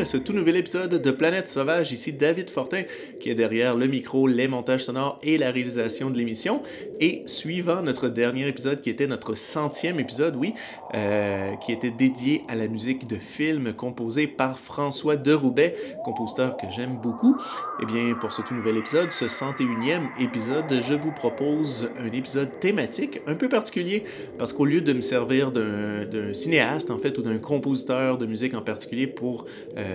bienvenue 0.00 0.18
ce 0.18 0.24
tout 0.24 0.32
nouvel 0.32 0.56
épisode 0.56 1.02
de 1.02 1.10
Planète 1.10 1.46
Sauvage. 1.46 1.92
Ici 1.92 2.14
David 2.14 2.48
Fortin 2.48 2.84
qui 3.20 3.28
est 3.28 3.34
derrière 3.34 3.76
le 3.76 3.86
micro, 3.86 4.26
les 4.26 4.48
montages 4.48 4.84
sonores 4.84 5.18
et 5.22 5.36
la 5.38 5.50
réalisation 5.50 6.10
de 6.10 6.16
l'émission. 6.16 6.62
Et 7.00 7.22
suivant 7.26 7.82
notre 7.82 8.08
dernier 8.08 8.48
épisode 8.48 8.80
qui 8.80 8.88
était 8.88 9.06
notre 9.06 9.34
centième 9.34 10.00
épisode, 10.00 10.36
oui, 10.36 10.54
euh, 10.94 11.54
qui 11.56 11.72
était 11.72 11.90
dédié 11.90 12.42
à 12.48 12.54
la 12.54 12.66
musique 12.66 13.06
de 13.06 13.16
film 13.16 13.74
composée 13.74 14.26
par 14.26 14.58
François 14.58 15.16
de 15.16 15.32
Roubaix, 15.32 15.76
compositeur 16.04 16.56
que 16.56 16.66
j'aime 16.74 16.96
beaucoup. 16.96 17.36
Eh 17.82 17.86
bien, 17.86 18.14
pour 18.18 18.32
ce 18.32 18.42
tout 18.42 18.54
nouvel 18.54 18.78
épisode, 18.78 19.10
ce 19.10 19.26
101e 19.26 20.08
épisode, 20.18 20.82
je 20.88 20.94
vous 20.94 21.12
propose 21.12 21.90
un 21.98 22.10
épisode 22.12 22.58
thématique 22.58 23.20
un 23.26 23.34
peu 23.34 23.48
particulier 23.48 24.04
parce 24.38 24.52
qu'au 24.52 24.64
lieu 24.64 24.80
de 24.80 24.92
me 24.92 25.00
servir 25.00 25.52
d'un 25.52 26.32
cinéaste 26.32 26.90
en 26.90 26.98
fait 26.98 27.18
ou 27.18 27.22
d'un 27.22 27.38
compositeur 27.38 28.16
de 28.16 28.26
musique 28.26 28.54
en 28.54 28.62
particulier 28.62 29.06
pour, 29.06 29.44
euh, 29.76 29.89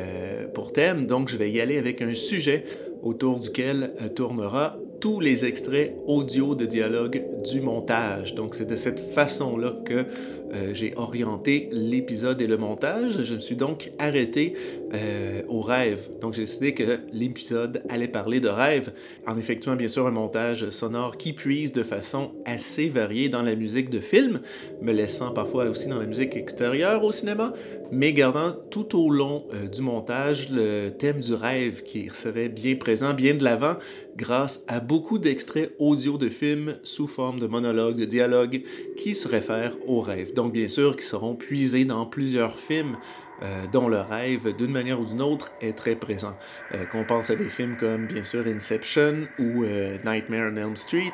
pour 0.54 0.74
thème. 0.74 1.08
Donc, 1.08 1.30
je 1.30 1.38
vais 1.38 1.52
y 1.52 1.62
aller 1.62 1.78
avec 1.78 2.02
un 2.02 2.14
sujet 2.14 2.66
autour 3.06 3.40
duquel 3.40 3.92
euh, 4.02 4.10
tournera 4.10 4.78
tous 5.00 5.20
les 5.20 5.46
extraits 5.46 5.96
audio 6.08 6.56
de 6.56 6.66
dialogue 6.66 7.24
du 7.44 7.62
montage. 7.62 8.34
Donc 8.34 8.56
c'est 8.56 8.66
de 8.66 8.76
cette 8.76 9.00
façon-là 9.00 9.74
que 9.86 10.06
euh, 10.54 10.72
j'ai 10.74 10.94
orienté 10.96 11.70
l'épisode 11.72 12.42
et 12.42 12.48
le 12.48 12.58
montage. 12.58 13.24
Je 13.24 13.36
me 13.36 13.40
suis 13.40 13.56
donc 13.56 13.92
arrêté 13.98 14.54
euh, 14.94 15.42
au 15.48 15.62
rêve. 15.62 16.10
Donc 16.22 16.34
j'ai 16.34 16.44
décidé 16.44 16.74
que 16.74 17.00
l'épisode 17.12 17.84
allait 17.90 18.08
parler 18.08 18.40
de 18.40 18.50
rêve 18.50 18.94
en 19.28 19.38
effectuant 19.38 19.76
bien 19.76 19.88
sûr 19.88 20.08
un 20.08 20.12
montage 20.12 20.70
sonore 20.70 21.18
qui 21.18 21.34
puise 21.34 21.74
de 21.74 21.84
façon 21.84 22.32
assez 22.46 22.90
variée 22.90 23.30
dans 23.30 23.42
la 23.42 23.56
musique 23.56 23.90
de 23.90 24.00
film, 24.00 24.42
me 24.82 24.92
laissant 24.92 25.32
parfois 25.32 25.66
aussi 25.66 25.88
dans 25.88 26.00
la 26.00 26.06
musique 26.06 26.36
extérieure 26.36 27.04
au 27.04 27.12
cinéma, 27.12 27.54
mais 27.92 28.14
gardant 28.14 28.54
tout 28.70 28.98
au 29.00 29.10
long 29.10 29.46
euh, 29.54 29.68
du 29.68 29.82
montage 29.82 30.50
le 30.50 30.90
thème 30.90 31.20
du 31.20 31.34
rêve 31.34 31.84
qui 31.84 32.10
serait 32.14 32.50
bien 32.50 32.76
présent, 32.76 33.14
bien 33.14 33.34
de 33.34 33.44
l'avant, 33.44 33.76
grâce 34.16 34.64
à 34.68 34.80
beaucoup 34.80 35.18
d'extraits 35.20 35.74
audio 35.80 36.18
de 36.18 36.30
films 36.30 36.76
sous 36.84 37.08
forme 37.08 37.40
de 37.40 37.48
monologues, 37.48 37.98
de 37.98 38.06
dialogues 38.06 38.64
qui 38.98 39.16
se 39.16 39.28
réfèrent 39.28 39.76
au 39.88 40.00
rêve. 40.00 40.34
Donc 40.36 40.54
bien 40.54 40.68
sûr, 40.68 40.96
qui 40.96 41.06
seront 41.06 41.36
puisés 41.36 41.86
dans 41.86 42.06
plusieurs 42.06 42.60
films 42.60 42.98
euh, 43.42 43.66
dont 43.72 43.88
le 43.88 44.00
rêve, 44.00 44.56
d'une 44.56 44.72
manière 44.72 45.00
ou 45.00 45.06
d'une 45.06 45.22
autre, 45.22 45.52
est 45.62 45.74
très 45.78 45.96
présent. 45.96 46.38
Euh, 46.74 46.86
qu'on 46.86 47.04
pense 47.04 47.30
à 47.30 47.36
des 47.36 47.50
films 47.50 47.76
comme, 47.78 48.06
bien 48.06 48.24
sûr, 48.24 48.46
Inception 48.48 49.28
ou 49.40 49.64
Nightmare 50.06 50.52
on 50.54 50.58
Elm 50.58 50.78
Street, 50.78 51.14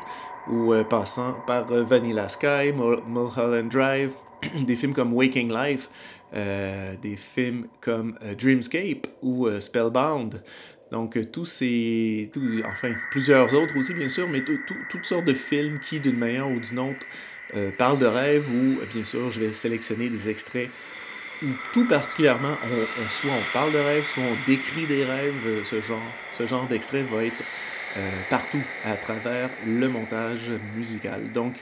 ou 0.50 0.74
passant 0.90 1.34
par 1.48 1.66
Vanilla 1.66 2.28
Sky, 2.28 2.74
Mulholland 2.74 3.70
Drive, 3.70 4.12
des 4.66 4.76
films 4.76 4.94
comme 4.94 5.14
Waking 5.14 5.54
Life, 5.54 5.90
euh, 6.34 6.96
des 7.02 7.18
films 7.18 7.68
comme 7.82 8.18
euh, 8.24 8.36
Dreamscape 8.36 9.08
ou 9.22 9.48
euh, 9.48 9.60
Spellbound. 9.60 10.42
Donc, 10.92 11.18
tous 11.32 11.46
ces. 11.46 12.30
enfin, 12.66 12.94
plusieurs 13.12 13.54
autres 13.54 13.78
aussi, 13.78 13.94
bien 13.94 14.10
sûr, 14.10 14.28
mais 14.28 14.42
toutes 14.42 15.06
sortes 15.06 15.24
de 15.24 15.34
films 15.34 15.80
qui, 15.80 16.02
d'une 16.02 16.18
manière 16.18 16.50
ou 16.50 16.60
d'une 16.60 16.80
autre, 16.80 17.06
parlent 17.78 18.00
de 18.00 18.06
rêves 18.06 18.50
ou, 18.50 18.80
bien 18.94 19.04
sûr, 19.04 19.32
je 19.32 19.40
vais 19.40 19.54
sélectionner 19.54 20.10
des 20.10 20.30
extraits 20.30 20.70
où, 21.44 21.48
tout 21.74 21.86
particulièrement, 21.86 22.56
on, 22.64 23.10
soit 23.10 23.32
on 23.32 23.54
parle 23.54 23.74
de 23.74 23.80
rêves, 23.80 24.06
soit 24.06 24.24
on 24.24 24.36
décrit 24.48 24.86
des 24.86 25.04
rêves. 25.04 25.64
ce 25.64 25.82
genre, 25.82 26.02
ce 26.32 26.46
genre 26.46 26.68
d'extrait 26.68 27.04
va 27.04 27.26
être 27.26 27.44
partout 28.30 28.62
à 28.86 28.96
travers 28.96 29.50
le 29.66 29.88
montage 29.90 30.52
musical. 30.78 31.32
Donc, 31.32 31.56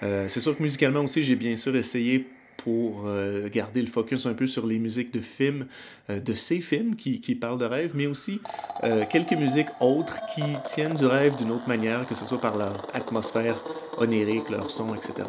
c'est 0.00 0.40
sûr 0.40 0.56
que 0.56 0.62
musicalement 0.62 1.00
aussi, 1.00 1.24
j'ai 1.24 1.36
bien 1.36 1.56
sûr 1.56 1.74
essayé 1.76 2.26
pour 2.66 3.04
euh, 3.06 3.48
garder 3.48 3.80
le 3.80 3.86
focus 3.86 4.26
un 4.26 4.34
peu 4.34 4.48
sur 4.48 4.66
les 4.66 4.80
musiques 4.80 5.14
de 5.14 5.20
films, 5.20 5.66
euh, 6.10 6.18
de 6.18 6.34
ces 6.34 6.60
films 6.60 6.96
qui, 6.96 7.20
parlent 7.36 7.60
de 7.60 7.64
rêve, 7.64 7.92
mais 7.94 8.08
aussi 8.08 8.40
euh, 8.82 9.04
quelques 9.08 9.34
musiques 9.34 9.68
autres 9.80 10.18
qui 10.34 10.42
tiennent 10.64 10.96
du 10.96 11.06
rêve 11.06 11.36
d'une 11.36 11.52
autre 11.52 11.68
manière, 11.68 12.04
que 12.06 12.16
ce 12.16 12.26
soit 12.26 12.40
par 12.40 12.56
leur 12.56 12.88
atmosphère 12.92 13.62
onirique, 13.98 14.50
leur 14.50 14.68
son, 14.68 14.96
etc. 14.96 15.28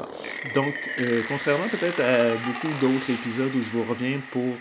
Donc, 0.55 0.73
contrairement 1.27 1.69
peut-être 1.69 1.99
à 1.99 2.33
beaucoup 2.37 2.73
d'autres 2.81 3.11
épisodes 3.11 3.51
où 3.55 3.61
je 3.61 3.69
vous 3.69 3.83
reviens 3.83 4.19
pour 4.31 4.55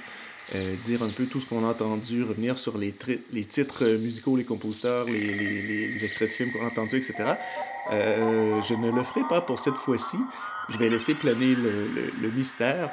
dire 0.83 1.03
un 1.03 1.11
peu 1.11 1.25
tout 1.25 1.41
ce 1.41 1.47
qu'on 1.47 1.65
a 1.65 1.69
entendu, 1.69 2.25
revenir 2.25 2.59
sur 2.59 2.77
les, 2.77 2.93
titres 2.93 3.87
musicaux, 3.97 4.37
les 4.37 4.45
compositeurs, 4.45 5.07
les, 5.07 5.33
les 5.33 6.05
extraits 6.05 6.29
de 6.29 6.35
films 6.35 6.53
qu'on 6.53 6.65
a 6.65 6.69
entendus, 6.69 6.97
etc. 6.97 7.37
je 7.91 8.75
ne 8.75 8.91
le 8.91 9.03
ferai 9.03 9.23
pas 9.29 9.41
pour 9.41 9.59
cette 9.59 9.75
fois-ci. 9.75 10.19
Je 10.69 10.79
vais 10.79 10.89
laisser 10.89 11.15
planer 11.15 11.55
le, 11.55 12.31
mystère 12.31 12.91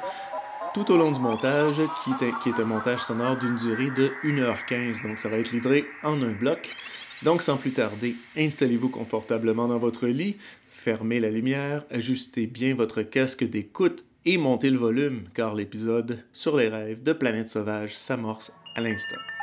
tout 0.72 0.90
au 0.90 0.96
long 0.96 1.12
du 1.12 1.20
montage, 1.20 1.80
qui 2.02 2.10
est, 2.24 2.32
qui 2.42 2.48
est 2.48 2.60
un 2.60 2.64
montage 2.64 3.00
sonore 3.00 3.36
d'une 3.36 3.56
durée 3.56 3.90
de 3.90 4.12
1h15. 4.24 5.02
Donc 5.02 5.18
ça 5.18 5.28
va 5.28 5.38
être 5.38 5.52
livré 5.52 5.86
en 6.02 6.20
un 6.22 6.32
bloc. 6.32 6.74
Donc 7.22 7.42
sans 7.42 7.56
plus 7.56 7.70
tarder, 7.70 8.16
installez-vous 8.36 8.90
confortablement 8.90 9.66
dans 9.68 9.78
votre 9.78 10.06
lit, 10.06 10.36
fermez 10.70 11.20
la 11.20 11.30
lumière, 11.30 11.84
ajustez 11.90 12.46
bien 12.46 12.74
votre 12.74 13.02
casque 13.02 13.44
d'écoute 13.44 14.04
et 14.26 14.36
montez 14.36 14.70
le 14.70 14.78
volume, 14.78 15.22
car 15.34 15.54
l'épisode 15.54 16.22
sur 16.32 16.56
les 16.56 16.68
rêves 16.68 17.02
de 17.02 17.12
Planète 17.12 17.48
Sauvage 17.48 17.96
s'amorce 17.96 18.52
à 18.74 18.80
l'instant. 18.80 19.33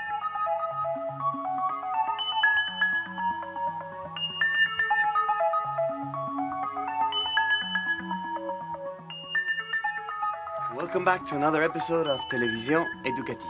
Welcome 10.92 11.06
back 11.06 11.26
to 11.28 11.38
another 11.38 11.64
episode 11.64 12.06
of 12.06 12.20
Télévision 12.28 12.86
Éducative. 13.06 13.48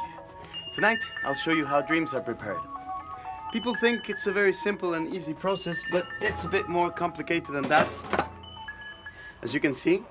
Tonight, 0.76 1.00
I'll 1.24 1.34
show 1.34 1.50
you 1.50 1.66
how 1.66 1.82
dreams 1.82 2.14
are 2.14 2.22
prepared. 2.22 2.60
People 3.52 3.74
think 3.74 4.12
it's 4.12 4.28
a 4.28 4.32
very 4.32 4.54
simple 4.54 4.94
and 4.94 5.12
easy 5.12 5.34
process, 5.34 5.82
but 5.92 6.06
it's 6.22 6.44
a 6.44 6.48
bit 6.48 6.70
more 6.70 6.92
complicated 6.92 7.52
than 7.52 7.64
that. 7.64 7.90
As 9.42 9.56
you 9.56 9.60
can 9.60 9.74
see, 9.74 10.04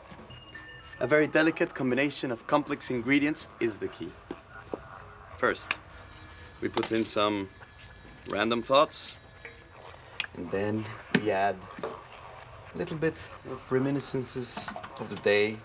a 0.99 1.07
very 1.07 1.29
delicate 1.29 1.73
combination 1.73 2.33
of 2.33 2.45
complex 2.49 2.91
ingredients 2.91 3.47
is 3.61 3.79
the 3.79 3.87
key. 3.87 4.11
First, 5.37 5.79
we 6.61 6.69
put 6.69 6.91
in 6.91 7.05
some 7.05 7.49
random 8.29 8.61
thoughts, 8.61 9.15
and 10.37 10.51
then 10.51 10.85
we 11.15 11.31
add 11.31 11.55
a 12.75 12.77
little 12.79 12.97
bit 12.97 13.15
of 13.49 13.61
reminiscences 13.71 14.69
of 14.99 15.09
the 15.11 15.23
day 15.23 15.59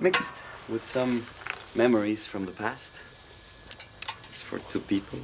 mixed 0.00 0.34
with 0.68 0.84
some 0.84 1.26
memories 1.74 2.24
from 2.24 2.46
the 2.46 2.52
past. 2.52 2.94
It's 4.28 4.42
for 4.42 4.58
two 4.70 4.80
people. 4.80 5.18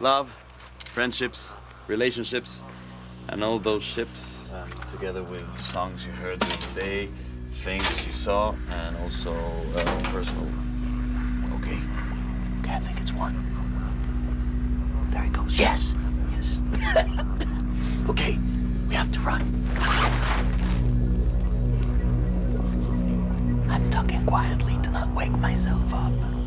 Love, 0.00 0.34
friendships, 0.86 1.52
relationships, 1.86 2.60
and 3.28 3.44
all 3.44 3.58
those 3.58 3.82
ships. 3.82 4.40
Um, 4.54 4.70
together 4.90 5.22
with 5.22 5.46
songs 5.58 6.06
you 6.06 6.12
heard 6.12 6.38
during 6.38 6.60
the 6.74 6.80
day, 6.80 7.08
things 7.50 8.06
you 8.06 8.12
saw, 8.12 8.54
and 8.70 8.96
also 8.98 9.34
uh, 9.34 10.10
personal. 10.10 10.48
Okay. 11.58 11.78
Okay, 12.60 12.74
I 12.74 12.80
think 12.80 13.00
it's 13.00 13.12
one. 13.12 13.34
There 15.10 15.24
it 15.24 15.32
goes. 15.32 15.58
Yes! 15.58 15.94
Yes. 16.32 16.62
okay, 18.08 18.38
we 18.88 18.94
have 18.94 19.12
to 19.12 19.20
run. 19.20 20.57
I'm 23.78 23.90
tucking 23.92 24.26
quietly 24.26 24.76
to 24.82 24.90
not 24.90 25.14
wake 25.14 25.30
myself 25.30 25.94
up. 25.94 26.37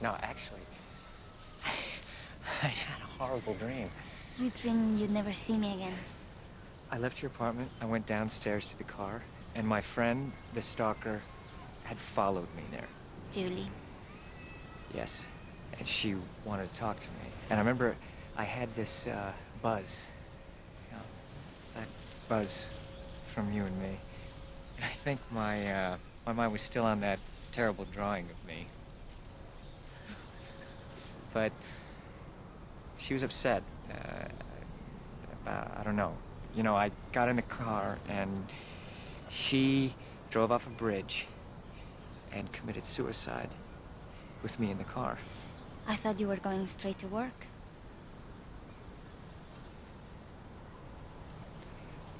No, 0.00 0.16
actually, 0.22 0.60
I 2.62 2.66
had 2.66 3.00
a 3.00 3.22
horrible 3.22 3.54
dream. 3.54 3.88
You 4.38 4.50
dreamed 4.60 4.98
you'd 4.98 5.10
never 5.10 5.32
see 5.32 5.56
me 5.56 5.74
again. 5.74 5.94
I 6.90 6.98
left 6.98 7.22
your 7.22 7.30
apartment, 7.30 7.70
I 7.80 7.86
went 7.86 8.06
downstairs 8.06 8.68
to 8.70 8.78
the 8.78 8.84
car, 8.84 9.22
and 9.54 9.66
my 9.66 9.80
friend, 9.80 10.32
the 10.54 10.62
stalker, 10.62 11.22
had 11.84 11.98
followed 11.98 12.48
me 12.56 12.62
there. 12.70 12.88
Julie. 13.32 13.68
Yes. 14.94 15.24
And 15.78 15.88
she 15.88 16.16
wanted 16.44 16.72
to 16.72 16.78
talk 16.78 17.00
to 17.00 17.08
me. 17.08 17.30
And 17.50 17.58
I 17.58 17.62
remember 17.62 17.96
I 18.36 18.44
had 18.44 18.74
this 18.74 19.06
uh, 19.06 19.32
buzz. 19.62 20.04
You 20.90 20.96
know, 20.96 21.02
that 21.76 21.88
buzz 22.28 22.64
from 23.34 23.52
you 23.52 23.64
and 23.64 23.80
me. 23.80 23.96
And 24.76 24.84
I 24.84 24.88
think 24.88 25.20
my, 25.30 25.72
uh, 25.72 25.96
my 26.26 26.32
mind 26.32 26.52
was 26.52 26.60
still 26.60 26.84
on 26.84 27.00
that 27.00 27.18
terrible 27.52 27.86
drawing 27.92 28.26
of 28.30 28.46
me. 28.46 28.66
But 31.32 31.52
she 32.98 33.14
was 33.14 33.22
upset. 33.22 33.62
Uh, 33.90 34.28
about, 35.42 35.76
I 35.78 35.82
don't 35.82 35.96
know. 35.96 36.14
You 36.54 36.62
know, 36.62 36.76
I 36.76 36.90
got 37.12 37.28
in 37.28 37.36
the 37.36 37.42
car 37.42 37.98
and 38.08 38.46
she 39.28 39.94
drove 40.30 40.52
off 40.52 40.66
a 40.66 40.70
bridge 40.70 41.26
and 42.32 42.50
committed 42.52 42.86
suicide 42.86 43.48
with 44.42 44.58
me 44.58 44.70
in 44.70 44.78
the 44.78 44.84
car. 44.84 45.18
I 45.86 45.96
thought 45.96 46.20
you 46.20 46.28
were 46.28 46.36
going 46.36 46.66
straight 46.66 46.98
to 46.98 47.06
work. 47.08 47.46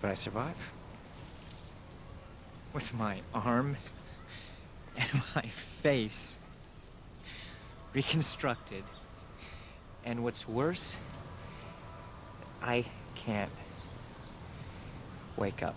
But 0.00 0.10
I 0.10 0.14
survived. 0.14 0.58
With 2.72 2.92
my 2.94 3.20
arm 3.34 3.76
and 4.96 5.22
my 5.36 5.42
face 5.42 6.38
reconstructed. 7.94 8.84
And 10.04 10.24
what's 10.24 10.48
worse, 10.48 10.96
I 12.62 12.84
can't 13.14 13.50
wake 15.36 15.62
up. 15.62 15.76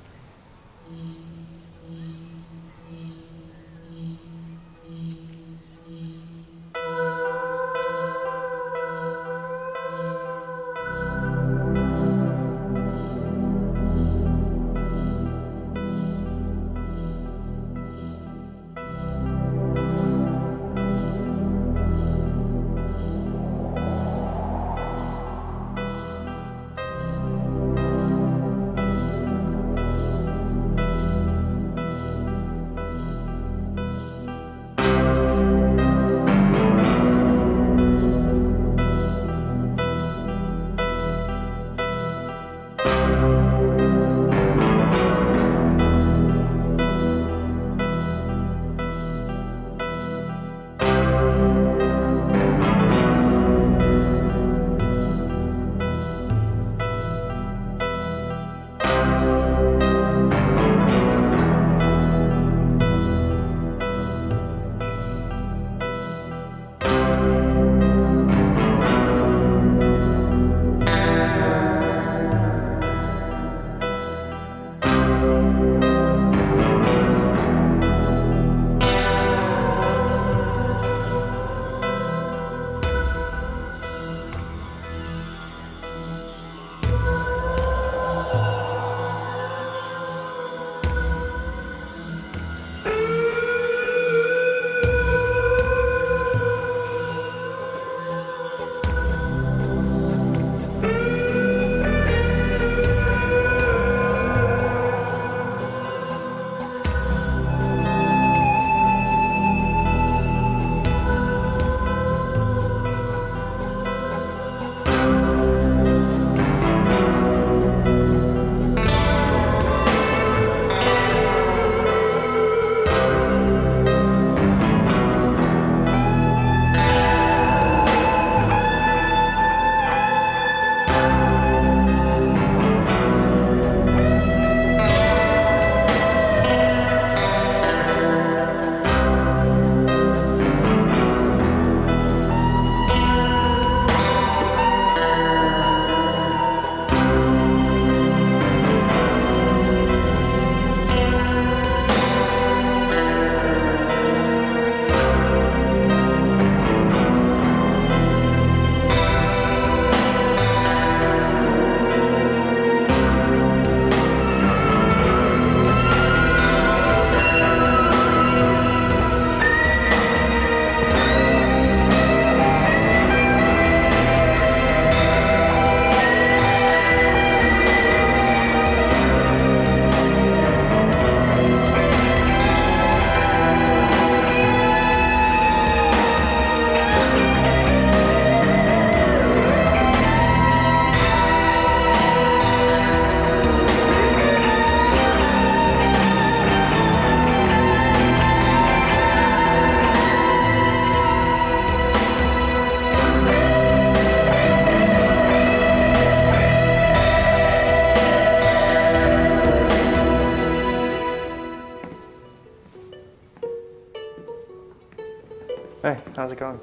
How's 216.26 216.32
it 216.32 216.40
going? 216.40 216.60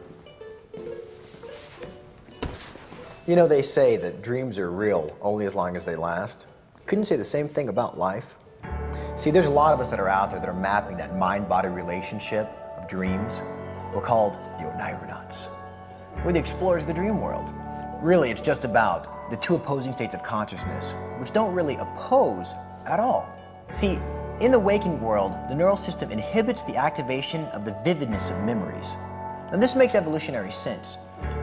You 3.29 3.37
know, 3.37 3.47
they 3.47 3.63
say 3.63 3.97
that 3.97 4.21
dreams 4.21 4.59
are 4.59 4.73
real 4.73 5.17
only 5.21 5.47
as 5.47 5.55
long 5.55 5.77
as 5.77 5.85
they 5.85 5.95
last. 5.95 6.49
Couldn't 6.87 7.03
you 7.03 7.07
say 7.07 7.15
the 7.15 7.25
same 7.25 7.47
thing 7.47 7.69
about 7.69 7.97
life? 7.97 8.39
See, 9.15 9.31
there's 9.31 9.47
a 9.47 9.53
lot 9.53 9.73
of 9.73 9.79
us 9.79 9.89
that 9.91 10.01
are 10.01 10.09
out 10.09 10.33
there 10.33 10.41
that 10.41 10.49
are 10.49 10.53
mapping 10.53 10.97
that 10.97 11.17
mind 11.17 11.49
body 11.49 11.69
relationship 11.69 12.51
of 12.77 12.89
dreams. 12.89 13.41
We're 13.95 14.03
called 14.03 14.35
the 14.59 14.65
Oneironauts. 14.65 15.47
We're 16.25 16.33
the 16.33 16.41
explorers 16.41 16.83
of 16.83 16.89
the 16.89 16.95
dream 16.95 17.21
world. 17.21 17.49
Really, 18.03 18.33
it's 18.33 18.43
just 18.43 18.65
about 18.65 19.31
the 19.31 19.37
two 19.37 19.55
opposing 19.55 19.93
states 19.93 20.13
of 20.13 20.25
consciousness, 20.25 20.97
which 21.21 21.31
don't 21.31 21.55
really 21.55 21.77
oppose 21.77 22.55
at 22.87 22.99
all. 22.99 23.33
See, 23.71 24.01
in 24.41 24.51
the 24.51 24.59
waking 24.59 25.01
world, 25.01 25.37
the 25.49 25.55
neural 25.55 25.77
system 25.77 26.11
inhibits 26.11 26.63
the 26.63 26.75
activation 26.75 27.45
of 27.51 27.65
the 27.65 27.81
vividness 27.85 28.33
of 28.33 28.43
memories. 28.43 28.97
And 29.53 29.63
this 29.63 29.77
makes 29.77 29.95
evolutionary 29.95 30.51
sense. 30.51 30.97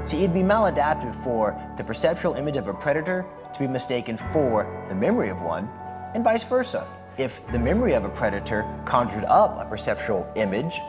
See, 0.04 0.24
it'd 0.24 0.34
be 0.34 0.42
maladaptive 0.42 1.14
for 1.24 1.56
the 1.78 1.84
perceptual 1.84 2.34
image 2.34 2.58
of 2.58 2.68
a 2.68 2.74
predator 2.74 3.26
to 3.54 3.60
be 3.60 3.68
mistaken 3.68 4.18
for 4.18 4.86
the 4.90 4.96
memory 4.96 5.30
of 5.30 5.42
one, 5.42 5.70
and 6.16 6.24
vice 6.24 6.44
versa. 6.44 6.88
If 7.18 7.46
the 7.52 7.60
memory 7.60 7.94
of 7.94 8.06
a 8.06 8.10
predator 8.10 8.66
conjured 8.86 9.26
up 9.26 9.60
a 9.60 9.66
perceptual 9.66 10.32
image, 10.36 10.80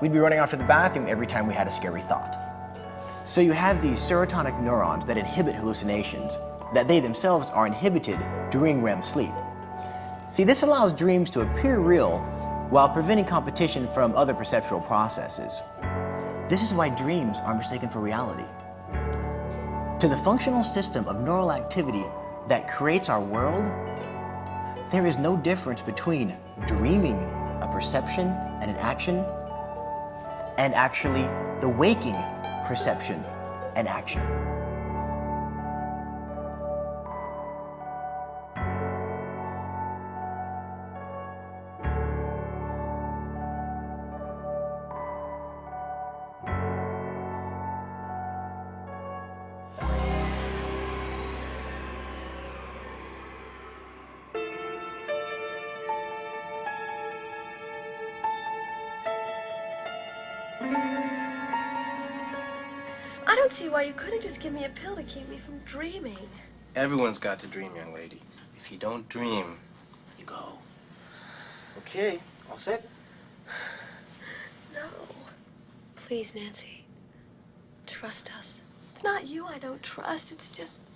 we'd 0.00 0.12
be 0.12 0.18
running 0.18 0.38
out 0.38 0.50
for 0.50 0.56
the 0.56 0.64
bathroom 0.64 1.06
every 1.08 1.26
time 1.26 1.46
we 1.46 1.54
had 1.54 1.66
a 1.66 1.70
scary 1.70 2.02
thought. 2.02 2.36
So 3.24 3.40
you 3.40 3.52
have 3.52 3.82
these 3.82 3.98
serotonic 3.98 4.60
neurons 4.60 5.04
that 5.06 5.18
inhibit 5.18 5.54
hallucinations, 5.54 6.38
that 6.74 6.86
they 6.86 7.00
themselves 7.00 7.50
are 7.50 7.66
inhibited 7.66 8.18
during 8.50 8.82
REM 8.82 9.02
sleep. 9.02 9.32
See, 10.28 10.44
this 10.44 10.62
allows 10.62 10.92
dreams 10.92 11.30
to 11.30 11.40
appear 11.40 11.80
real 11.80 12.20
while 12.70 12.88
preventing 12.88 13.24
competition 13.24 13.88
from 13.88 14.14
other 14.14 14.34
perceptual 14.34 14.80
processes. 14.80 15.62
This 16.48 16.62
is 16.62 16.72
why 16.72 16.88
dreams 16.88 17.40
are 17.40 17.54
mistaken 17.54 17.90
for 17.90 18.00
reality. 18.00 18.46
To 20.00 20.08
the 20.08 20.16
functional 20.24 20.64
system 20.64 21.06
of 21.06 21.20
neural 21.20 21.52
activity 21.52 22.04
that 22.46 22.66
creates 22.66 23.10
our 23.10 23.20
world, 23.20 23.64
there 24.90 25.06
is 25.06 25.18
no 25.18 25.36
difference 25.36 25.82
between 25.82 26.34
dreaming 26.66 27.16
a 27.60 27.68
perception 27.70 28.28
and 28.62 28.70
an 28.70 28.78
action 28.78 29.16
and 30.56 30.72
actually 30.74 31.28
the 31.60 31.68
waking 31.68 32.16
perception 32.64 33.22
and 33.76 33.86
action. 33.86 34.47
Me 64.58 64.64
a 64.64 64.68
pill 64.70 64.96
to 64.96 65.02
keep 65.04 65.28
me 65.28 65.38
from 65.38 65.58
dreaming. 65.64 66.18
Everyone's 66.74 67.18
got 67.18 67.38
to 67.40 67.46
dream, 67.46 67.76
young 67.76 67.94
lady. 67.94 68.20
If 68.56 68.72
you 68.72 68.78
don't 68.78 69.08
dream, 69.08 69.56
you 70.18 70.24
go. 70.24 70.58
Okay, 71.78 72.18
all 72.50 72.58
set? 72.58 72.84
No. 74.74 74.84
Please, 75.96 76.34
Nancy. 76.34 76.84
Trust 77.86 78.30
us. 78.38 78.62
It's 78.92 79.02
not 79.02 79.26
you 79.26 79.46
I 79.46 79.58
don't 79.58 79.82
trust. 79.82 80.30
It's 80.32 80.48
just. 80.48 80.82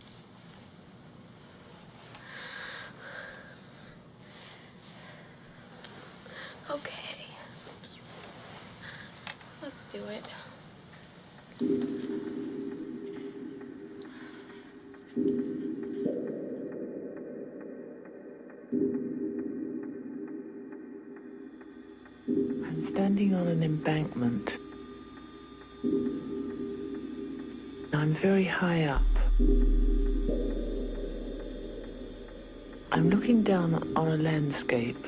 Okay. 6.70 7.26
Let's 9.62 9.82
do 9.84 9.98
it. 10.08 10.34
I'm 15.14 15.28
standing 22.92 23.34
on 23.34 23.46
an 23.46 23.62
embankment. 23.62 24.48
I'm 27.92 28.16
very 28.22 28.46
high 28.46 28.84
up. 28.84 29.02
I'm 32.90 33.10
looking 33.10 33.42
down 33.42 33.74
on 33.94 34.08
a 34.08 34.16
landscape, 34.16 35.04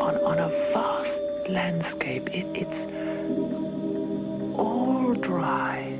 on, 0.00 0.16
on 0.16 0.38
a 0.40 0.48
vast 0.72 1.50
landscape. 1.50 2.26
It, 2.30 2.46
it's 2.56 2.80
all 4.58 5.14
dry. 5.14 5.93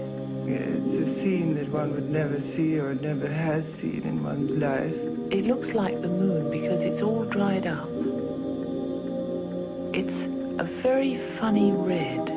It's 0.47 1.09
a 1.09 1.23
scene 1.23 1.55
that 1.57 1.69
one 1.71 1.93
would 1.93 2.11
never 2.11 2.41
see 2.55 2.79
or 2.79 2.95
never 2.95 3.29
has 3.29 3.65
seen 3.81 4.03
in 4.05 4.23
one's 4.23 4.51
life. 4.51 4.95
It 5.31 5.47
looks 5.47 5.69
like 5.75 6.01
the 6.03 6.09
moon 6.09 6.51
because 6.51 6.81
it's 6.81 7.03
all 7.03 7.25
dried 7.25 7.67
up. 7.67 7.89
It's 9.95 10.61
a 10.61 10.65
very 10.83 11.21
funny 11.39 11.73
red. 11.73 12.29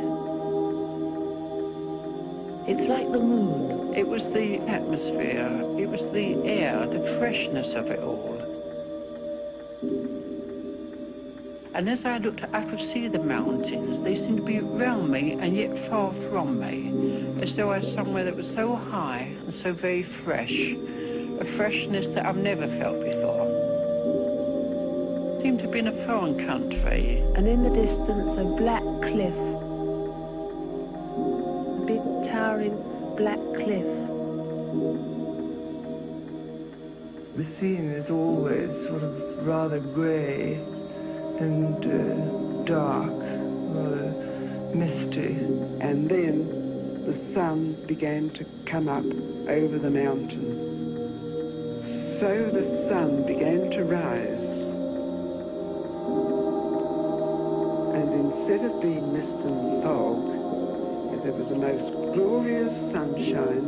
It's 2.68 2.88
like 2.90 3.12
the 3.12 3.20
moon. 3.20 3.94
It 3.96 4.08
was 4.08 4.24
the 4.34 4.60
atmosphere, 4.70 5.50
it 5.80 5.90
was 5.90 6.02
the 6.14 6.36
air, 6.48 6.86
the 6.86 7.18
freshness 7.18 7.74
of 7.74 7.88
it 7.88 8.00
all. 8.00 8.37
And 11.78 11.88
as 11.88 12.04
I 12.06 12.18
looked, 12.18 12.42
I 12.54 12.64
could 12.64 12.80
see 12.92 13.08
the 13.08 13.20
mountains. 13.20 14.04
They 14.04 14.16
seemed 14.16 14.38
to 14.38 14.44
be 14.44 14.58
around 14.58 15.12
me 15.12 15.34
and 15.34 15.56
yet 15.56 15.92
far 15.92 16.12
from 16.32 16.60
me, 16.60 17.40
as 17.44 17.56
though 17.56 17.72
I 17.72 17.78
was 17.78 17.94
somewhere 17.94 18.24
that 18.24 18.36
was 18.36 18.48
so 18.56 18.76
high 18.76 19.32
and 19.46 19.54
so 19.62 19.74
very 19.74 20.02
fresh, 20.26 20.52
a 20.52 21.56
freshness 21.56 22.08
that 22.16 22.26
I've 22.26 22.36
never 22.36 22.66
felt 22.80 23.00
before. 23.06 23.46
It 25.38 25.44
Seemed 25.44 25.60
to 25.60 25.68
be 25.68 25.78
in 25.78 25.88
a 25.88 26.08
foreign 26.08 26.48
country. 26.48 27.20
And 27.36 27.48
in 27.48 27.62
the 27.62 27.70
distance, 27.70 28.40
a 28.40 28.46
black 28.58 28.82
cliff. 28.82 29.38
A 31.78 31.86
big 31.86 32.02
towering 32.32 32.76
black 33.18 33.38
cliff. 33.54 33.86
The 37.38 37.46
scene 37.60 37.92
is 37.92 38.10
always 38.10 38.68
sort 38.88 39.04
of 39.04 39.46
rather 39.46 39.80
grey 39.80 40.60
and 41.40 41.86
uh, 41.86 42.64
dark, 42.66 43.14
misty. 44.74 45.38
And 45.80 46.10
then 46.10 47.04
the 47.06 47.34
sun 47.34 47.76
began 47.88 48.30
to 48.32 48.46
come 48.66 48.88
up 48.88 49.06
over 49.48 49.78
the 49.80 49.90
mountain. 49.90 50.66
So 52.20 52.50
the 52.52 52.90
sun 52.90 53.26
began 53.26 53.70
to 53.72 53.84
rise. 53.84 54.48
And 57.96 58.14
instead 58.14 58.66
of 58.66 58.82
being 58.82 59.14
mist 59.14 59.46
and 59.46 59.84
fog, 59.84 60.38
there 61.24 61.34
was 61.34 61.52
a 61.52 61.56
most 61.56 61.92
glorious 62.14 62.74
sunshine 62.94 63.68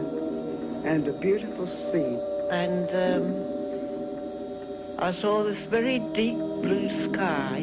and 0.85 1.07
a 1.07 1.13
beautiful 1.13 1.67
sea. 1.91 2.17
And 2.49 2.89
um, 2.95 3.25
I 4.97 5.11
saw 5.21 5.43
this 5.43 5.57
very 5.69 5.99
deep 6.13 6.48
blue 6.61 7.13
sky. 7.13 7.57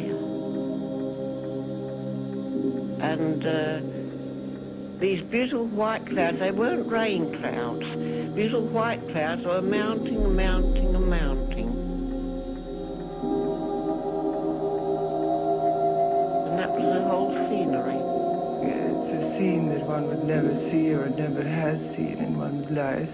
And 3.00 3.46
uh, 3.46 3.80
these 4.98 5.22
beautiful 5.24 5.66
white 5.66 6.06
clouds, 6.06 6.38
they 6.38 6.50
weren't 6.50 6.88
rain 6.90 7.38
clouds. 7.38 7.84
Beautiful 8.34 8.66
white 8.68 9.06
clouds 9.10 9.44
were 9.44 9.62
mounting 9.62 10.34
mounting 10.34 10.94
and 10.94 11.08
mounting. 11.08 11.68
And 16.46 16.58
that 16.58 16.70
was 16.70 16.82
the 16.82 17.02
whole 17.08 17.32
scenery. 17.48 18.00
Yeah, 18.66 18.90
it's 18.90 19.24
a 19.24 19.38
scene 19.38 19.68
that 19.70 19.86
one 19.86 20.06
would 20.08 20.24
never 20.24 20.54
see 20.70 20.92
or 20.92 21.08
never 21.10 21.42
has 21.42 21.78
seen 21.96 22.18
in 22.18 22.38
one's 22.38 22.70
life. 22.70 23.10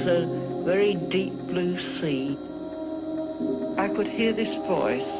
Was 0.00 0.08
a 0.08 0.64
very 0.64 0.94
deep 0.94 1.34
blue 1.46 1.78
sea. 2.00 2.36
I 3.76 3.88
could 3.88 4.06
hear 4.06 4.32
this 4.32 4.54
voice. 4.66 5.12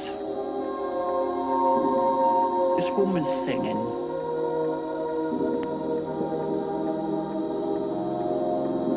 this 2.81 2.91
woman 2.97 3.25
singing. 3.45 3.77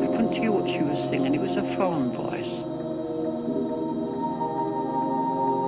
I 0.02 0.06
couldn't 0.16 0.32
hear 0.32 0.52
what 0.52 0.66
she 0.66 0.80
was 0.80 1.10
singing. 1.10 1.34
It 1.34 1.40
was 1.40 1.56
a 1.56 1.76
foreign 1.76 2.12
voice. 2.12 2.54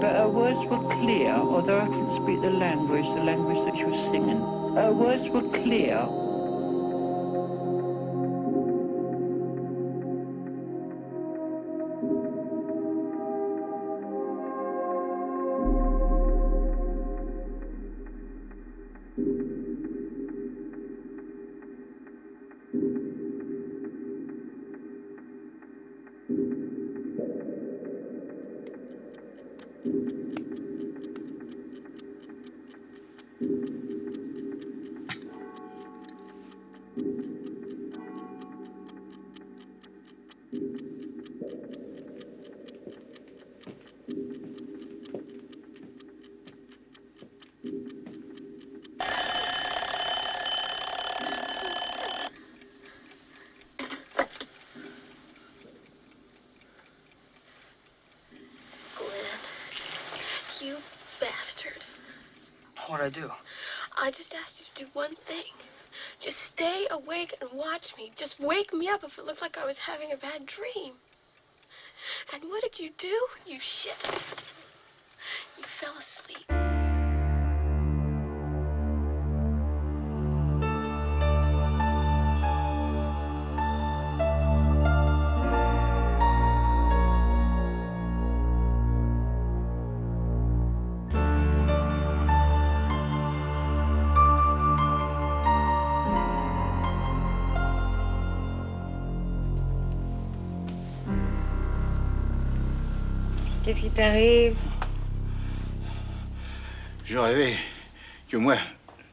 But 0.00 0.16
her 0.16 0.28
words 0.28 0.60
were 0.70 0.82
clear, 0.96 1.32
although 1.34 1.78
I 1.78 1.86
couldn't 1.86 2.22
speak 2.22 2.40
the 2.40 2.56
language, 2.56 3.04
the 3.04 3.24
language 3.24 3.64
that 3.66 3.76
she 3.76 3.84
was 3.84 4.12
singing. 4.12 4.40
Her 4.76 4.92
words 4.92 5.28
were 5.28 5.46
clear. 5.62 6.08
Me. 67.96 68.10
Just 68.14 68.40
wake 68.40 68.72
me 68.72 68.88
up 68.88 69.04
if 69.04 69.18
it 69.18 69.24
looked 69.24 69.42
like 69.42 69.58
I 69.58 69.66
was 69.66 69.78
having 69.80 70.12
a 70.12 70.16
bad 70.16 70.46
dream. 70.46 70.94
And 72.32 72.44
what 72.44 72.62
did 72.62 72.78
you 72.78 72.90
do, 72.96 73.26
you 73.46 73.58
shit? 73.58 74.02
You 75.56 75.64
fell 75.64 75.96
asleep. 75.98 76.55
T'arrive 103.96 104.54
Je 107.04 107.18
rêvais 107.18 107.56
que 108.28 108.36
moi. 108.36 108.56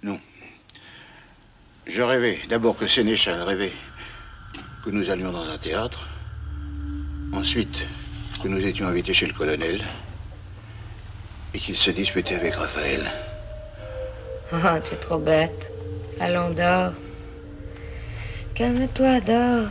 Non. 0.03 0.19
Je 1.87 2.01
rêvais 2.01 2.39
d'abord 2.49 2.77
que 2.77 2.87
Sénéchal 2.87 3.41
rêvait 3.41 3.71
que 4.83 4.89
nous 4.89 5.09
allions 5.09 5.31
dans 5.31 5.49
un 5.49 5.57
théâtre. 5.57 6.05
Ensuite, 7.33 7.87
que 8.41 8.47
nous 8.47 8.63
étions 8.65 8.87
invités 8.87 9.13
chez 9.13 9.27
le 9.27 9.33
colonel. 9.33 9.81
Et 11.53 11.59
qu'il 11.59 11.75
se 11.75 11.91
disputait 11.91 12.35
avec 12.35 12.55
Raphaël. 12.55 13.11
Oh, 14.51 14.79
tu 14.83 14.93
es 14.93 14.97
trop 14.97 15.19
bête. 15.19 15.71
Allons, 16.19 16.49
dors. 16.49 16.93
Calme-toi, 18.55 19.21
dors. 19.21 19.69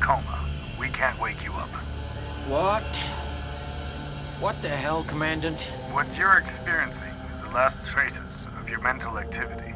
Coma. 0.00 0.44
We 0.78 0.88
can't 0.88 1.18
wake 1.20 1.42
you 1.44 1.52
up. 1.52 1.68
What? 2.48 2.82
What 4.40 4.60
the 4.62 4.68
hell, 4.68 5.04
Commandant? 5.04 5.60
What 5.92 6.06
you're 6.16 6.38
experiencing 6.38 7.14
is 7.34 7.40
the 7.40 7.48
last 7.48 7.76
traces 7.88 8.46
of 8.58 8.68
your 8.68 8.80
mental 8.80 9.18
activity. 9.18 9.75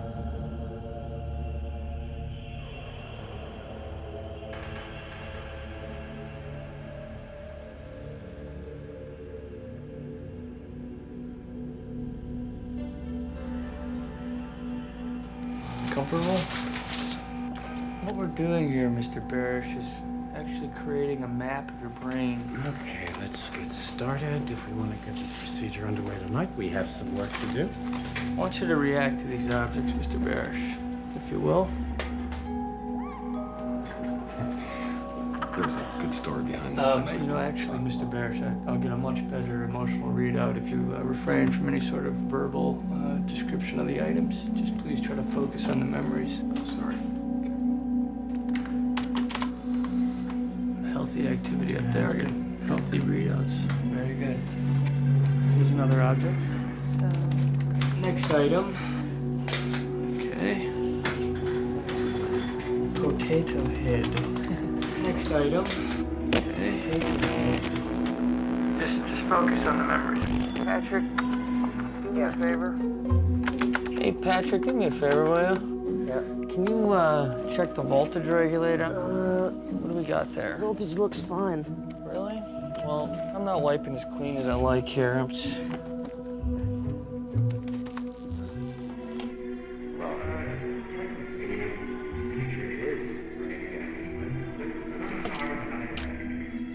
Mr. 19.01 19.27
Barish, 19.27 19.79
is 19.79 19.87
actually 20.37 20.71
creating 20.85 21.23
a 21.23 21.29
map 21.29 21.71
of 21.71 21.81
your 21.81 21.89
brain. 21.89 22.39
Okay, 22.67 23.09
let's 23.19 23.49
get 23.49 23.73
started. 23.73 24.51
If 24.51 24.69
we 24.69 24.75
want 24.75 24.91
to 24.91 25.07
get 25.07 25.17
this 25.17 25.33
procedure 25.39 25.87
underway 25.87 26.19
tonight, 26.19 26.51
we 26.55 26.69
have 26.69 26.91
some 26.91 27.17
work 27.17 27.33
to 27.33 27.47
do. 27.47 27.71
I 28.31 28.35
want 28.35 28.61
you 28.61 28.67
to 28.67 28.77
react 28.77 29.21
to 29.21 29.27
these 29.27 29.49
objects, 29.49 29.93
Mr. 29.93 30.23
Barish, 30.23 30.77
if 31.17 31.33
you 31.33 31.41
will. 31.41 31.67
There's 35.57 35.67
a 35.67 35.97
good 35.99 36.15
story 36.15 36.43
behind 36.43 36.77
this. 36.77 36.87
Um, 36.87 37.09
you 37.09 37.27
know, 37.27 37.39
actually, 37.39 37.79
Mr. 37.79 38.09
Barish, 38.09 38.43
I, 38.43 38.71
I'll 38.71 38.79
get 38.79 38.93
a 38.93 38.99
much 38.99 39.29
better 39.31 39.65
emotional 39.65 40.11
readout 40.11 40.59
if 40.59 40.69
you 40.69 40.95
uh, 40.95 41.03
refrain 41.03 41.51
from 41.51 41.69
any 41.69 41.81
sort 41.81 42.05
of 42.05 42.13
verbal 42.15 42.85
uh, 42.93 43.15
description 43.27 43.81
of 43.81 43.87
the 43.87 44.03
items. 44.03 44.43
Just 44.53 44.77
please 44.77 45.01
try 45.01 45.17
to 45.17 45.23
focus 45.23 45.69
on 45.69 45.79
the 45.81 45.87
memories. 45.87 46.43
Activity 51.31 51.77
up 51.77 51.93
there. 51.93 52.09
Good. 52.09 52.35
Healthy 52.67 52.99
readouts. 53.01 53.51
Very 53.95 54.15
good. 54.15 54.37
Here's 55.55 55.71
another 55.71 56.03
object. 56.03 56.39
Next 57.99 58.31
item. 58.33 58.75
Okay. 60.17 60.71
Potato 62.95 63.65
head. 63.67 64.07
Next 65.03 65.31
item. 65.31 65.65
Okay. 66.35 67.61
Just, 68.79 69.07
just 69.07 69.23
focus 69.29 69.67
on 69.67 69.79
the 69.79 69.85
memories. 69.85 70.25
Patrick, 70.65 71.05
do 71.17 72.11
me 72.11 72.23
a 72.23 72.31
favor. 72.33 72.77
Hey, 74.01 74.13
Patrick, 74.13 74.63
do 74.63 74.73
me 74.73 74.87
a 74.87 74.91
favor, 74.91 75.25
will 75.25 75.55
you? 75.55 76.07
Yeah. 76.09 76.53
Can 76.53 76.67
you 76.67 76.93
uh, 76.93 77.49
check 77.51 77.75
the 77.75 77.83
voltage 77.83 78.27
regulator? 78.27 78.87
Uh, 78.87 78.91
what 78.91 79.09
do 79.11 79.35
we 79.35 79.40
got 80.11 80.33
there? 80.33 80.57
Voltage 80.59 80.99
looks 80.99 81.21
fine. 81.21 81.65
Really? 82.05 82.43
Well, 82.85 83.33
I'm 83.33 83.45
not 83.45 83.63
wiping 83.63 83.97
as 83.97 84.05
clean 84.17 84.37
as 84.39 84.49
I 84.49 84.55
like 84.55 84.85
here. 84.85 85.15
I'm 85.15 85.29
just... 85.29 85.55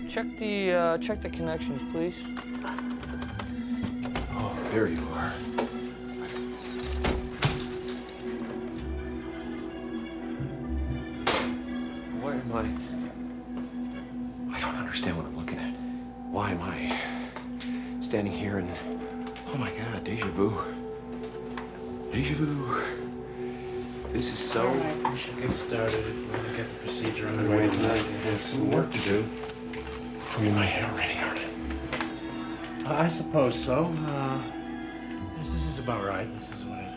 Check 0.08 0.38
the 0.38 0.72
uh, 0.72 0.98
check 1.00 1.22
the 1.22 1.28
connections, 1.28 1.82
please. 1.92 2.16
Oh, 4.32 4.58
there 4.72 4.88
you 4.88 5.06
are. 5.12 5.65
Here 18.56 18.60
and. 18.60 19.38
Oh 19.54 19.58
my 19.58 19.72
god, 19.72 20.04
deja 20.04 20.26
vu. 20.28 20.54
Deja 22.12 22.36
vu. 22.36 22.82
This 24.12 24.32
is 24.32 24.40
so. 24.40 24.72
We 25.10 25.18
should 25.18 25.38
get 25.38 25.54
started 25.54 26.00
if 26.00 26.16
we 26.16 26.24
want 26.32 26.48
to 26.48 26.56
get 26.56 26.70
the 26.70 26.76
procedure 26.80 27.28
underway 27.28 27.68
tonight. 27.68 28.06
We 28.08 28.30
have 28.32 28.40
some 28.40 28.72
work 28.72 28.92
to 28.94 29.00
do. 29.00 29.30
I 30.38 30.42
mean, 30.42 30.56
my 30.56 30.66
hair 30.66 30.90
already 30.92 31.14
hurt. 31.14 31.40
I 32.86 33.08
suppose 33.08 33.62
so. 33.62 33.94
Uh, 34.08 34.42
yes, 35.38 35.52
this 35.52 35.66
is 35.68 35.80
about 35.80 36.06
right. 36.06 36.28
This 36.36 36.52
is 36.52 36.64
what 36.66 36.80
it. 36.80 36.92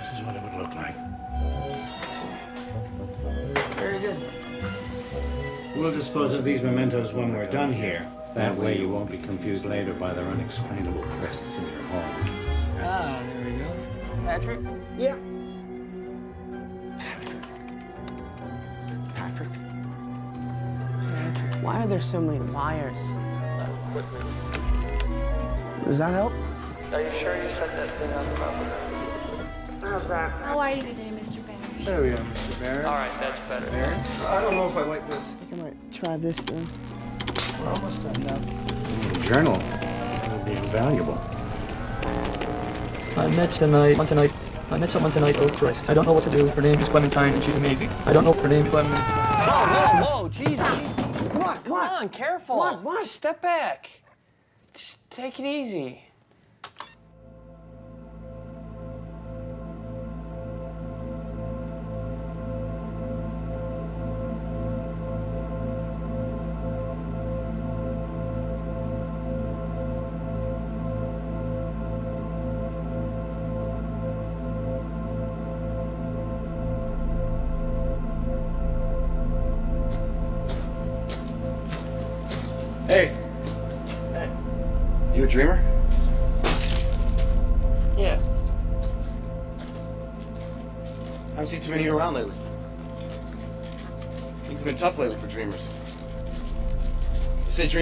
This 0.00 0.12
is 0.12 0.20
what 0.22 0.36
it 0.36 0.42
would 0.42 0.54
look 0.60 0.74
like. 0.74 0.96
Very 3.76 3.98
good. 3.98 4.16
We'll 5.76 5.92
dispose 5.92 6.34
of 6.34 6.44
these 6.44 6.62
mementos 6.62 7.14
when 7.14 7.32
we're 7.32 7.50
done 7.50 7.72
here. 7.72 8.06
That 8.34 8.56
way 8.56 8.78
you 8.78 8.88
won't 8.88 9.10
be 9.10 9.18
confused 9.18 9.64
later 9.64 9.92
by 9.92 10.14
their 10.14 10.24
unexplainable 10.26 11.02
presence 11.18 11.58
in 11.58 11.64
your 11.64 11.82
home. 11.82 12.24
Ah, 12.80 13.20
there 13.26 13.44
we 13.44 13.58
go. 13.58 13.72
Patrick? 14.24 14.60
Yeah. 14.96 15.18
Patrick? 19.16 19.48
Patrick. 21.14 21.62
Why 21.64 21.82
are 21.82 21.88
there 21.88 22.00
so 22.00 22.20
many 22.20 22.38
wires? 22.38 22.98
Does 25.84 25.98
that 25.98 26.12
help? 26.12 26.32
Are 26.92 27.02
you 27.02 27.10
sure 27.18 27.34
you 27.34 27.50
set 27.50 27.68
that 27.68 27.90
thing 27.98 28.12
up 28.12 28.26
properly? 28.36 28.70
How's 29.80 30.06
that? 30.06 30.30
How 30.44 30.58
are 30.60 30.70
you 30.70 30.80
today, 30.80 31.10
Mr. 31.20 31.44
Barry? 31.44 31.84
There 31.84 32.02
we 32.02 32.10
are, 32.10 32.16
Mr. 32.16 32.60
Barrett. 32.60 32.86
All 32.86 32.94
right, 32.94 33.10
that's 33.18 33.40
better. 33.48 33.68
I 34.26 34.40
don't 34.40 34.54
know 34.54 34.68
if 34.68 34.76
I 34.76 34.82
like 34.82 35.08
this. 35.10 35.30
I 35.30 35.44
think 35.46 35.60
I 35.60 35.64
might 35.64 35.92
try 35.92 36.16
this 36.16 36.36
then. 36.36 36.64
We're 37.60 37.68
almost 37.68 38.02
done 38.02 38.22
now. 38.24 39.22
Journal 39.24 39.52
will 39.52 40.44
be 40.44 40.52
invaluable. 40.52 41.20
I 43.16 43.28
met 43.36 43.52
tonight, 43.52 43.98
one 43.98 44.06
tonight. 44.06 44.32
I 44.70 44.78
met 44.78 44.90
someone 44.90 45.12
tonight, 45.12 45.36
oh 45.38 45.48
Christ. 45.48 45.88
I 45.88 45.94
don't 45.94 46.06
know 46.06 46.12
what 46.12 46.24
to 46.24 46.30
do. 46.30 46.46
Her 46.46 46.62
name 46.62 46.78
is 46.80 46.88
Clementine 46.88 47.34
and 47.34 47.42
she's 47.42 47.56
amazing. 47.56 47.90
I 48.06 48.12
don't 48.12 48.24
know 48.24 48.32
her 48.32 48.48
name, 48.48 48.66
Clementine. 48.66 48.98
Whoa, 49.00 49.66
whoa, 49.66 50.22
whoa, 50.22 50.28
Jesus. 50.28 51.30
Come 51.32 51.42
on, 51.42 51.62
come 51.62 51.72
on, 51.72 52.08
careful. 52.08 52.56
Come 52.56 52.76
on, 52.76 52.84
what? 52.84 53.02
Just 53.02 53.14
step 53.16 53.42
back. 53.42 53.90
Just 54.74 54.98
take 55.10 55.38
it 55.38 55.44
easy. 55.44 56.02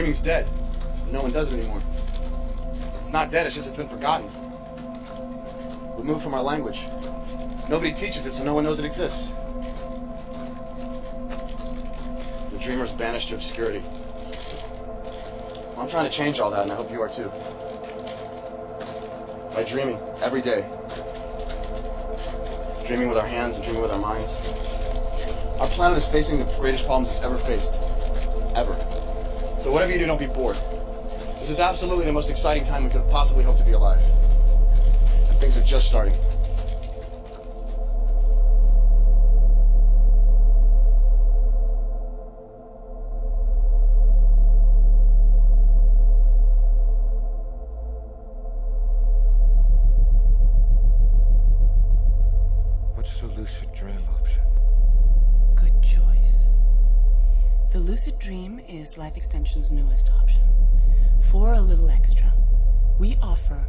They 0.08 0.22
dead. 0.22 0.50
No 1.12 1.20
one 1.20 1.32
does 1.32 1.52
it 1.52 1.58
anymore. 1.58 1.82
It's 2.98 3.12
not 3.12 3.30
dead, 3.30 3.44
it's 3.44 3.54
just 3.54 3.68
it's 3.68 3.76
been 3.76 3.90
forgotten. 3.90 4.26
Removed 5.98 6.22
from 6.22 6.32
our 6.32 6.42
language. 6.42 6.86
Nobody 7.68 7.92
teaches 7.92 8.24
it, 8.24 8.32
so 8.32 8.42
no 8.42 8.54
one 8.54 8.64
knows 8.64 8.78
it 8.78 8.86
exists. 8.86 9.32
The 12.52 12.58
dreamer's 12.58 12.90
banished 12.92 13.28
to 13.28 13.34
obscurity. 13.34 13.84
I'm 15.76 15.86
trying 15.86 16.08
to 16.08 16.16
change 16.16 16.40
all 16.40 16.50
that, 16.52 16.62
and 16.62 16.72
I 16.72 16.74
hope 16.74 16.90
you 16.90 17.02
are 17.02 17.08
too. 17.10 17.30
By 19.54 19.62
dreaming 19.62 19.98
every 20.22 20.40
day. 20.40 20.64
Dreaming 22.86 23.08
with 23.10 23.18
our 23.18 23.28
hands 23.28 23.56
and 23.56 23.62
dreaming 23.64 23.82
with 23.82 23.92
our 23.92 24.00
minds. 24.00 24.40
Our 25.60 25.66
planet 25.66 25.98
is 25.98 26.08
facing 26.08 26.38
the 26.38 26.46
greatest 26.58 26.86
problems 26.86 27.10
it's 27.10 27.20
ever 27.20 27.36
faced. 27.36 27.74
Ever. 28.56 28.87
So 29.58 29.72
whatever 29.72 29.90
you 29.90 29.98
do, 29.98 30.06
don't 30.06 30.18
be 30.18 30.26
bored. 30.26 30.56
This 31.40 31.50
is 31.50 31.58
absolutely 31.58 32.04
the 32.04 32.12
most 32.12 32.30
exciting 32.30 32.64
time 32.64 32.84
we 32.84 32.90
could 32.90 33.08
possibly 33.10 33.42
hoped 33.42 33.58
to 33.58 33.64
be 33.64 33.72
alive. 33.72 34.00
And 35.28 35.36
things 35.38 35.56
are 35.56 35.62
just 35.62 35.88
starting. 35.88 36.14
Lucid 57.98 58.18
dream 58.20 58.60
is 58.68 58.96
Life 58.96 59.16
Extension's 59.16 59.72
newest 59.72 60.08
option. 60.12 60.42
For 61.32 61.54
a 61.54 61.60
little 61.60 61.90
extra, 61.90 62.32
we 62.96 63.18
offer 63.20 63.66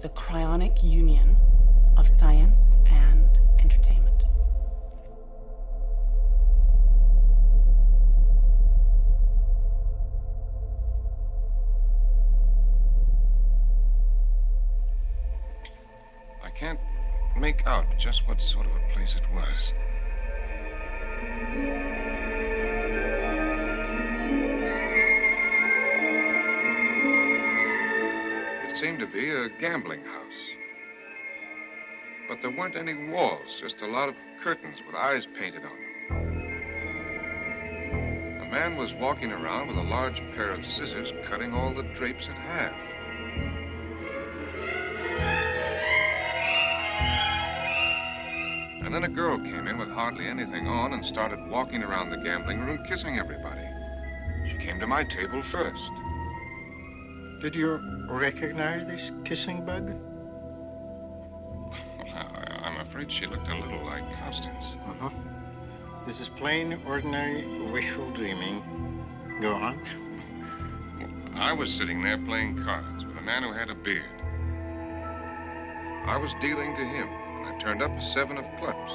the 0.00 0.08
cryonic 0.08 0.82
union 0.82 1.36
of 1.98 2.08
science 2.08 2.78
and 2.86 3.28
entertainment. 3.58 4.24
I 16.42 16.48
can't 16.58 16.80
make 17.36 17.66
out 17.66 17.84
just 17.98 18.26
what 18.26 18.40
sort 18.40 18.64
of 18.64 18.72
a 18.72 18.94
place 18.94 19.14
it 19.16 19.34
was. 19.34 22.09
Seemed 28.80 28.98
to 28.98 29.06
be 29.06 29.28
a 29.28 29.46
gambling 29.60 30.02
house. 30.02 30.56
But 32.26 32.40
there 32.40 32.50
weren't 32.50 32.76
any 32.76 32.94
walls, 33.10 33.60
just 33.60 33.82
a 33.82 33.86
lot 33.86 34.08
of 34.08 34.14
curtains 34.42 34.78
with 34.86 34.94
eyes 34.96 35.26
painted 35.38 35.60
on 35.66 35.76
them. 35.76 36.16
A 38.40 38.50
man 38.50 38.76
was 38.76 38.94
walking 38.94 39.32
around 39.32 39.68
with 39.68 39.76
a 39.76 39.82
large 39.82 40.16
pair 40.34 40.52
of 40.52 40.64
scissors 40.64 41.12
cutting 41.26 41.52
all 41.52 41.74
the 41.74 41.82
drapes 41.94 42.28
in 42.28 42.32
half. 42.32 42.72
And 48.82 48.94
then 48.94 49.04
a 49.04 49.08
girl 49.08 49.36
came 49.36 49.66
in 49.66 49.76
with 49.76 49.90
hardly 49.90 50.26
anything 50.26 50.66
on 50.66 50.94
and 50.94 51.04
started 51.04 51.50
walking 51.50 51.82
around 51.82 52.08
the 52.08 52.16
gambling 52.16 52.60
room 52.60 52.82
kissing 52.88 53.18
everybody. 53.18 53.60
She 54.48 54.56
came 54.56 54.80
to 54.80 54.86
my 54.86 55.04
table 55.04 55.42
first. 55.42 55.90
Did 57.40 57.54
you 57.54 57.80
recognize 58.06 58.86
this 58.86 59.10
kissing 59.24 59.64
bug? 59.64 59.90
I'm 62.14 62.86
afraid 62.86 63.10
she 63.10 63.24
looked 63.24 63.48
a 63.48 63.54
little 63.54 63.82
like 63.82 64.04
Constance. 64.18 64.76
Uh-huh. 64.86 65.08
This 66.06 66.20
is 66.20 66.28
plain, 66.28 66.78
ordinary 66.86 67.46
wishful 67.72 68.10
dreaming. 68.10 68.62
Go 69.40 69.54
on. 69.54 69.80
I 71.34 71.54
was 71.54 71.72
sitting 71.72 72.02
there 72.02 72.18
playing 72.18 72.62
cards 72.62 73.06
with 73.06 73.16
a 73.16 73.22
man 73.22 73.42
who 73.42 73.54
had 73.54 73.70
a 73.70 73.74
beard. 73.74 74.04
I 76.06 76.18
was 76.18 76.34
dealing 76.42 76.76
to 76.76 76.82
him, 76.82 77.08
and 77.08 77.54
I 77.54 77.58
turned 77.58 77.80
up 77.80 77.90
a 77.90 78.02
seven 78.02 78.36
of 78.36 78.44
clubs. 78.58 78.92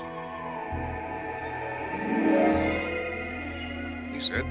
He 4.14 4.22
said, 4.22 4.46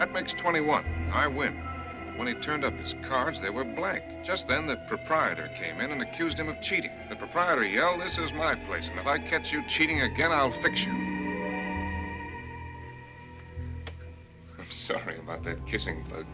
That 0.00 0.12
makes 0.12 0.32
21. 0.32 1.10
I 1.14 1.28
win. 1.28 1.73
When 2.16 2.28
he 2.28 2.34
turned 2.34 2.64
up 2.64 2.74
his 2.74 2.94
cards, 3.08 3.40
they 3.40 3.50
were 3.50 3.64
blank. 3.64 4.04
Just 4.24 4.46
then, 4.46 4.66
the 4.66 4.76
proprietor 4.88 5.50
came 5.56 5.80
in 5.80 5.90
and 5.90 6.00
accused 6.00 6.38
him 6.38 6.48
of 6.48 6.60
cheating. 6.60 6.92
The 7.08 7.16
proprietor 7.16 7.64
yelled, 7.64 8.00
This 8.00 8.18
is 8.18 8.32
my 8.32 8.54
place, 8.54 8.86
and 8.88 9.00
if 9.00 9.06
I 9.06 9.18
catch 9.18 9.52
you 9.52 9.66
cheating 9.66 10.02
again, 10.02 10.30
I'll 10.30 10.52
fix 10.52 10.84
you. 10.84 10.92
I'm 14.58 14.70
sorry 14.70 15.18
about 15.18 15.42
that 15.44 15.66
kissing 15.66 16.04
bug. 16.08 16.26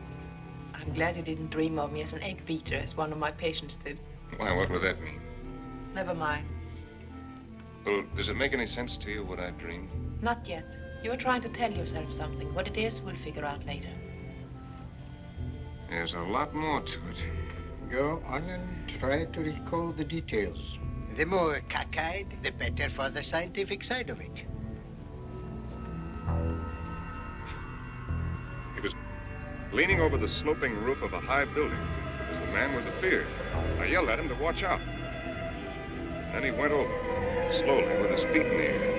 I'm 0.74 0.92
glad 0.92 1.16
you 1.16 1.22
didn't 1.22 1.50
dream 1.50 1.78
of 1.78 1.92
me 1.92 2.02
as 2.02 2.12
an 2.12 2.22
egg 2.22 2.44
beater, 2.44 2.76
as 2.76 2.96
one 2.96 3.12
of 3.12 3.18
my 3.18 3.30
patients 3.30 3.78
did. 3.82 3.98
Why, 4.36 4.54
what 4.54 4.70
would 4.70 4.82
that 4.82 5.00
mean? 5.00 5.20
Never 5.94 6.14
mind. 6.14 6.46
Well, 7.86 8.04
does 8.16 8.28
it 8.28 8.36
make 8.36 8.52
any 8.52 8.66
sense 8.66 8.98
to 8.98 9.10
you 9.10 9.24
what 9.24 9.40
I 9.40 9.50
dreamed? 9.50 9.88
Not 10.20 10.46
yet. 10.46 10.64
You're 11.02 11.16
trying 11.16 11.40
to 11.42 11.48
tell 11.48 11.72
yourself 11.72 12.12
something. 12.12 12.52
What 12.54 12.68
it 12.68 12.76
is, 12.76 13.00
we'll 13.00 13.16
figure 13.24 13.44
out 13.44 13.64
later. 13.64 13.90
There's 15.90 16.14
a 16.14 16.20
lot 16.20 16.54
more 16.54 16.80
to 16.80 16.98
it. 17.08 17.90
Go 17.90 18.22
on 18.28 18.44
and 18.44 18.88
try 18.88 19.24
to 19.24 19.40
recall 19.40 19.90
the 19.90 20.04
details. 20.04 20.78
The 21.16 21.24
more 21.24 21.60
cockeyed, 21.68 22.38
the 22.44 22.52
better 22.52 22.88
for 22.88 23.10
the 23.10 23.24
scientific 23.24 23.82
side 23.82 24.08
of 24.08 24.20
it. 24.20 24.44
He 28.76 28.80
was 28.80 28.94
leaning 29.72 30.00
over 30.00 30.16
the 30.16 30.28
sloping 30.28 30.76
roof 30.76 31.02
of 31.02 31.12
a 31.12 31.18
high 31.18 31.44
building. 31.44 31.72
It 31.72 32.30
was 32.30 32.38
the 32.38 32.52
man 32.52 32.76
with 32.76 32.84
the 32.84 32.92
beard. 33.00 33.26
I 33.80 33.86
yelled 33.86 34.10
at 34.10 34.20
him 34.20 34.28
to 34.28 34.36
watch 34.36 34.62
out. 34.62 34.80
Then 36.32 36.44
he 36.44 36.52
went 36.52 36.72
over, 36.72 37.52
slowly, 37.58 38.00
with 38.00 38.12
his 38.12 38.22
feet 38.32 38.46
in 38.46 38.56
the 38.56 38.64
air. 38.64 38.92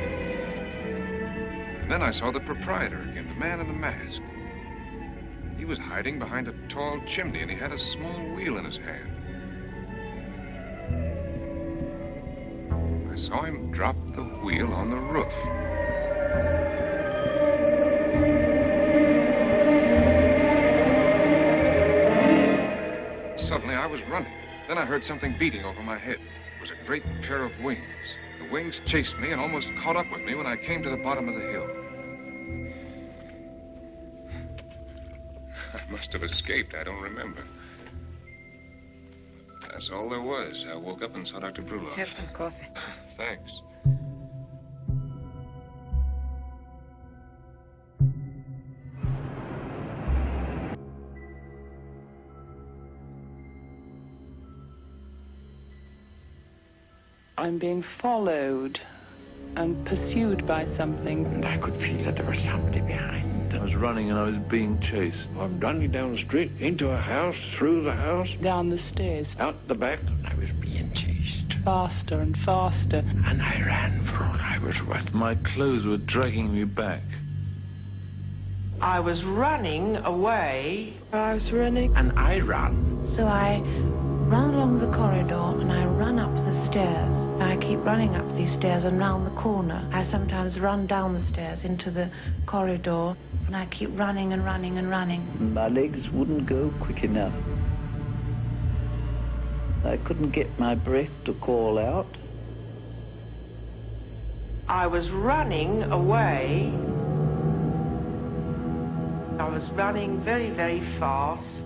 And 1.83 1.89
then 1.89 2.01
I 2.01 2.11
saw 2.11 2.31
the 2.31 2.41
proprietor 2.41 3.01
again, 3.03 3.29
the 3.29 3.35
man 3.35 3.61
in 3.61 3.67
the 3.67 3.73
mask. 3.73 4.21
He 5.61 5.65
was 5.65 5.77
hiding 5.77 6.17
behind 6.17 6.47
a 6.47 6.53
tall 6.69 6.99
chimney, 7.05 7.43
and 7.43 7.51
he 7.51 7.55
had 7.55 7.71
a 7.71 7.77
small 7.77 8.19
wheel 8.33 8.57
in 8.57 8.65
his 8.65 8.77
hand. 8.77 9.11
I 13.11 13.15
saw 13.15 13.43
him 13.43 13.69
drop 13.69 13.95
the 14.15 14.23
wheel 14.23 14.73
on 14.73 14.89
the 14.89 14.97
roof. 14.97 15.31
Suddenly, 23.39 23.75
I 23.75 23.85
was 23.85 24.01
running. 24.09 24.33
Then 24.67 24.79
I 24.79 24.85
heard 24.85 25.05
something 25.05 25.37
beating 25.37 25.63
over 25.63 25.83
my 25.83 25.99
head. 25.99 26.17
It 26.17 26.59
was 26.59 26.71
a 26.71 26.85
great 26.87 27.03
pair 27.21 27.43
of 27.43 27.51
wings. 27.59 27.85
The 28.39 28.51
wings 28.51 28.81
chased 28.87 29.19
me 29.19 29.31
and 29.31 29.39
almost 29.39 29.69
caught 29.75 29.95
up 29.95 30.11
with 30.11 30.21
me 30.21 30.33
when 30.33 30.47
I 30.47 30.55
came 30.55 30.81
to 30.81 30.89
the 30.89 30.97
bottom 30.97 31.29
of 31.29 31.35
the 31.35 31.51
hill. 31.51 31.80
Must 35.91 36.13
have 36.13 36.23
escaped. 36.23 36.73
I 36.73 36.83
don't 36.83 37.01
remember. 37.01 37.43
That's 39.69 39.89
all 39.89 40.09
there 40.09 40.21
was. 40.21 40.65
I 40.69 40.75
woke 40.75 41.03
up 41.03 41.15
and 41.15 41.27
saw 41.27 41.39
Dr. 41.39 41.61
Brulov. 41.61 41.93
Have 41.95 42.09
some 42.09 42.27
coffee. 42.33 42.55
Thanks. 43.17 43.61
I'm 57.37 57.57
being 57.57 57.83
followed 57.99 58.79
and 59.55 59.85
pursued 59.85 60.45
by 60.47 60.67
something. 60.77 61.25
And 61.25 61.45
I 61.45 61.57
could 61.57 61.75
feel 61.77 62.05
that 62.05 62.15
there 62.15 62.25
was 62.25 62.39
somebody 62.39 62.81
behind. 62.81 63.30
I 63.53 63.63
was 63.63 63.75
running 63.75 64.09
and 64.09 64.17
I 64.19 64.23
was 64.23 64.37
being 64.49 64.79
chased. 64.81 65.27
I'm 65.39 65.59
running 65.59 65.91
down 65.91 66.13
the 66.15 66.21
street, 66.23 66.51
into 66.59 66.89
a 66.89 66.97
house, 66.97 67.35
through 67.57 67.83
the 67.83 67.93
house, 67.93 68.29
Down 68.41 68.69
the 68.69 68.79
stairs, 68.79 69.27
out 69.39 69.55
the 69.67 69.75
back, 69.75 69.99
I 70.25 70.33
was 70.35 70.49
being 70.61 70.91
chased. 70.93 71.53
faster 71.63 72.19
and 72.19 72.35
faster. 72.39 73.03
And 73.25 73.41
I 73.41 73.61
ran 73.65 74.03
for 74.07 74.23
all 74.23 74.37
I 74.39 74.57
was 74.63 74.75
worth. 74.87 75.13
My 75.13 75.35
clothes 75.35 75.85
were 75.85 75.97
dragging 75.97 76.53
me 76.53 76.63
back. 76.63 77.03
I 78.81 78.99
was 78.99 79.23
running 79.23 79.97
away. 79.97 80.93
I 81.13 81.35
was 81.35 81.51
running. 81.51 81.95
And 81.95 82.11
I 82.17 82.39
ran. 82.39 83.13
So 83.15 83.27
I 83.27 83.59
run 84.27 84.53
along 84.55 84.79
the 84.79 84.87
corridor 84.97 85.61
and 85.61 85.71
I 85.71 85.85
run 85.85 86.17
up 86.17 86.33
the 86.33 86.67
stairs. 86.71 87.20
I 87.41 87.57
keep 87.57 87.83
running 87.83 88.15
up 88.15 88.35
these 88.35 88.53
stairs 88.53 88.83
and 88.83 88.99
round 88.99 89.25
the 89.25 89.41
corner. 89.41 89.87
I 89.91 90.09
sometimes 90.11 90.59
run 90.59 90.85
down 90.85 91.19
the 91.19 91.27
stairs 91.33 91.59
into 91.63 91.89
the 91.89 92.11
corridor 92.45 93.15
and 93.47 93.55
I 93.55 93.65
keep 93.65 93.89
running 93.97 94.31
and 94.31 94.45
running 94.45 94.77
and 94.77 94.89
running. 94.89 95.53
My 95.53 95.67
legs 95.67 96.07
wouldn't 96.09 96.45
go 96.45 96.71
quick 96.79 97.03
enough. 97.03 97.33
I 99.83 99.97
couldn't 99.97 100.29
get 100.31 100.59
my 100.59 100.75
breath 100.75 101.09
to 101.25 101.33
call 101.33 101.79
out. 101.79 102.15
I 104.67 104.85
was 104.85 105.09
running 105.09 105.83
away. 105.83 106.71
I 109.39 109.49
was 109.49 109.63
running 109.71 110.21
very, 110.23 110.51
very 110.51 110.81
fast. 110.99 111.60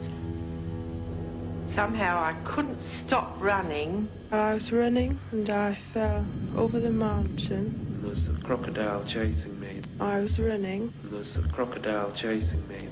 Somehow 1.76 2.24
I 2.24 2.34
couldn't 2.46 2.78
stop 3.06 3.36
running. 3.42 4.08
I 4.32 4.54
was 4.54 4.72
running 4.72 5.20
and 5.34 5.50
I 5.50 5.78
fell 5.94 6.26
over 6.56 6.80
the 6.80 6.90
mountain. 6.90 8.00
There 8.02 8.10
was 8.12 8.20
a 8.30 8.46
crocodile 8.46 9.04
chasing 9.04 9.60
me. 9.60 9.82
I 10.00 10.22
was 10.22 10.40
running. 10.40 10.94
There 11.04 11.20
was 11.20 11.36
a 11.36 11.42
crocodile 11.54 12.14
chasing 12.14 12.66
me. 12.70 12.88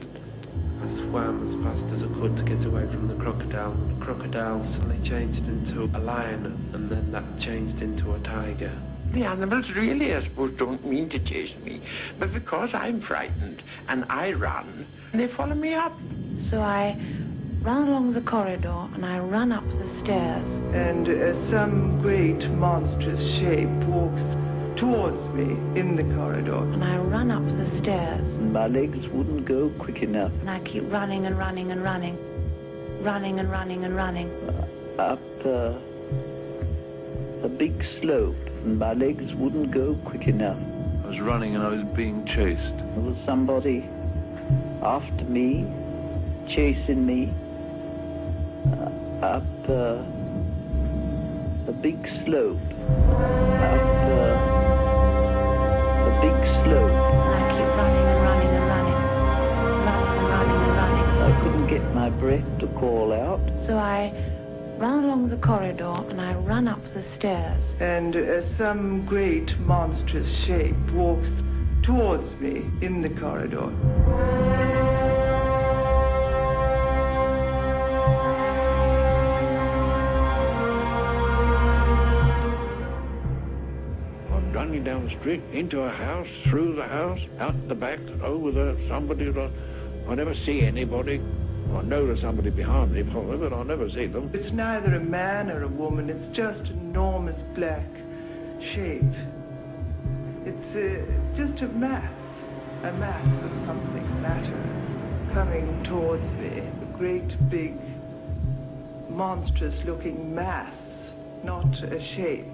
I 0.82 1.10
swam 1.10 1.48
as 1.48 1.64
fast 1.64 1.94
as 1.96 2.04
I 2.04 2.14
could 2.20 2.36
to 2.36 2.44
get 2.44 2.66
away 2.66 2.86
from 2.88 3.08
the 3.08 3.16
crocodile. 3.16 3.74
The 3.74 4.04
crocodile 4.06 4.62
suddenly 4.74 5.10
changed 5.10 5.48
into 5.48 5.84
a 5.98 6.00
lion, 6.00 6.46
and 6.74 6.90
then 6.90 7.10
that 7.14 7.40
changed 7.40 7.82
into 7.82 8.14
a 8.14 8.20
tiger. 8.20 8.78
The 9.14 9.24
animals 9.24 9.72
really, 9.72 10.14
I 10.14 10.24
suppose, 10.24 10.58
don't 10.58 10.86
mean 10.86 11.08
to 11.12 11.20
chase 11.20 11.56
me. 11.64 11.82
But 12.20 12.34
because 12.34 12.72
I'm 12.74 13.00
frightened 13.00 13.64
and 13.88 14.04
I 14.10 14.34
run, 14.34 14.86
they 15.14 15.28
follow 15.28 15.56
me 15.56 15.74
up. 15.74 15.94
So 16.50 16.60
I 16.60 17.00
run 17.64 17.88
along 17.88 18.14
the 18.14 18.22
corridor 18.22 18.88
and 18.94 19.06
I 19.06 19.20
run 19.20 19.52
up 19.52 19.64
the 19.68 20.04
stairs. 20.04 20.46
And 20.74 21.08
uh, 21.08 21.50
some 21.52 22.02
great 22.02 22.50
monstrous 22.52 23.22
shape 23.40 23.70
walks 23.88 24.22
towards 24.80 25.22
me 25.34 25.54
in 25.80 25.96
the 25.96 26.04
corridor. 26.16 26.58
And 26.58 26.84
I 26.84 26.98
run 26.98 27.32
up 27.32 27.46
the 27.46 27.80
stairs 27.82 28.20
And 28.20 28.52
My 28.54 28.68
legs 28.68 29.08
wouldn't 29.08 29.46
go 29.46 29.70
quick 29.80 30.02
enough. 30.04 30.32
and 30.42 30.50
I 30.50 30.60
keep 30.62 30.92
running 30.92 31.26
and 31.26 31.38
running 31.38 31.72
and 31.72 31.84
running. 31.84 32.18
Running 33.04 33.40
and 33.40 33.50
running 33.52 33.86
and 33.86 33.96
running. 33.96 34.30
Up 35.00 35.20
uh, 35.46 35.74
a 37.44 37.50
big 37.50 37.84
slope, 38.00 38.36
and 38.64 38.78
my 38.80 38.94
legs 38.94 39.34
wouldn't 39.34 39.72
go 39.72 39.96
quick 40.06 40.28
enough. 40.28 40.58
I 41.04 41.08
was 41.08 41.20
running 41.20 41.56
and 41.56 41.64
I 41.64 41.70
was 41.70 41.84
being 41.96 42.26
chased. 42.26 42.78
There 42.78 43.02
was 43.04 43.18
somebody 43.26 43.84
after 44.82 45.24
me, 45.26 45.66
chasing 46.48 47.06
me, 47.06 47.32
uh, 47.32 47.43
up 49.24 49.44
uh, 49.70 50.04
a 51.70 51.74
big 51.82 51.98
slope. 52.26 52.60
Up 52.60 53.88
uh, 54.12 54.36
a 56.10 56.14
big 56.22 56.40
slope. 56.60 56.92
And 57.24 57.34
I 57.34 57.44
keep 57.56 57.72
running 57.80 58.08
and 58.14 58.22
running 58.28 58.54
and 58.60 58.68
running. 58.74 59.00
Running 59.88 60.18
and 60.20 60.28
running 60.36 60.60
and 60.60 60.76
running. 60.82 61.08
I 61.22 61.32
couldn't 61.42 61.68
get 61.68 61.84
my 61.96 62.10
breath 62.10 62.60
to 62.60 62.68
call 62.80 63.14
out. 63.14 63.40
So 63.66 63.78
I 63.78 64.12
run 64.78 65.06
along 65.06 65.30
the 65.30 65.38
corridor 65.38 65.96
and 66.10 66.20
I 66.20 66.34
run 66.34 66.68
up 66.68 66.82
the 66.94 67.04
stairs. 67.16 67.64
And 67.80 68.18
uh, 68.18 68.58
some 68.58 69.06
great 69.06 69.58
monstrous 69.60 70.28
shape 70.44 70.76
walks 70.92 71.30
towards 71.82 72.30
me 72.42 72.66
in 72.82 73.02
the 73.02 73.10
corridor. 73.10 73.72
Down 84.84 85.06
the 85.06 85.20
street, 85.20 85.42
into 85.52 85.82
a 85.82 85.90
house, 85.90 86.28
through 86.50 86.76
the 86.76 86.84
house, 86.84 87.20
out 87.40 87.56
the 87.68 87.76
back, 87.76 88.00
over 88.22 88.52
the 88.52 88.78
somebody. 88.88 89.32
I 90.08 90.16
never 90.16 90.36
see 90.46 90.62
anybody. 90.62 91.22
I 91.74 91.82
know 91.82 92.06
there's 92.06 92.22
somebody 92.22 92.50
behind 92.50 92.94
me, 92.94 93.04
probably, 93.04 93.38
but 93.38 93.54
I 93.54 93.64
never 93.64 93.90
see 93.90 94.08
them. 94.08 94.30
It's 94.34 94.52
neither 94.52 94.94
a 94.96 95.00
man 95.00 95.50
or 95.50 95.64
a 95.64 95.68
woman, 95.68 96.10
it's 96.10 96.36
just 96.36 96.70
enormous 96.70 97.42
black 97.56 97.88
shape. 98.74 99.02
It's 100.46 100.76
uh, 100.76 101.36
just 101.36 101.64
a 101.64 101.68
mass, 101.70 102.14
a 102.84 102.92
mass 102.94 103.26
of 103.44 103.66
something, 103.66 104.22
matter, 104.22 105.34
coming 105.34 105.84
towards 105.86 106.24
me. 106.40 106.60
A 106.60 106.98
great 106.98 107.50
big, 107.50 107.76
monstrous 109.10 109.76
looking 109.86 110.36
mass, 110.36 110.74
not 111.44 111.74
a 111.84 112.00
shape, 112.16 112.46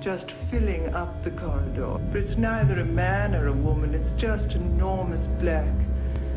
just 0.00 0.26
filling 0.50 0.94
up 0.94 1.24
the 1.24 1.30
corridor. 1.30 1.98
It's 2.14 2.36
neither 2.36 2.80
a 2.80 2.84
man 2.84 3.34
or 3.34 3.48
a 3.48 3.52
woman, 3.52 3.94
it's 3.94 4.20
just 4.20 4.54
enormous 4.54 5.26
black 5.40 5.72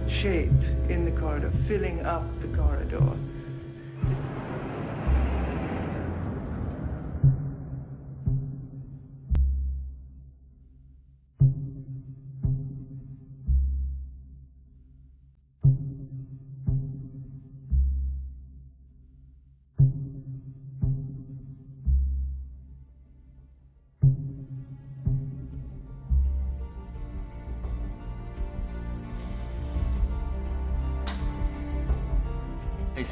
shape 0.07 0.51
in 0.89 1.05
the 1.05 1.11
corridor, 1.19 1.51
filling 1.67 2.05
up 2.05 2.23
the 2.41 2.47
corridor. 2.57 3.13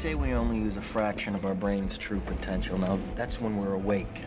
Say 0.08 0.14
we 0.14 0.32
only 0.32 0.56
use 0.56 0.78
a 0.78 0.80
fraction 0.80 1.34
of 1.34 1.44
our 1.44 1.54
brain's 1.54 1.98
true 1.98 2.20
potential. 2.20 2.78
Now, 2.78 2.98
that's 3.14 3.42
when 3.42 3.58
we're 3.58 3.74
awake. 3.74 4.22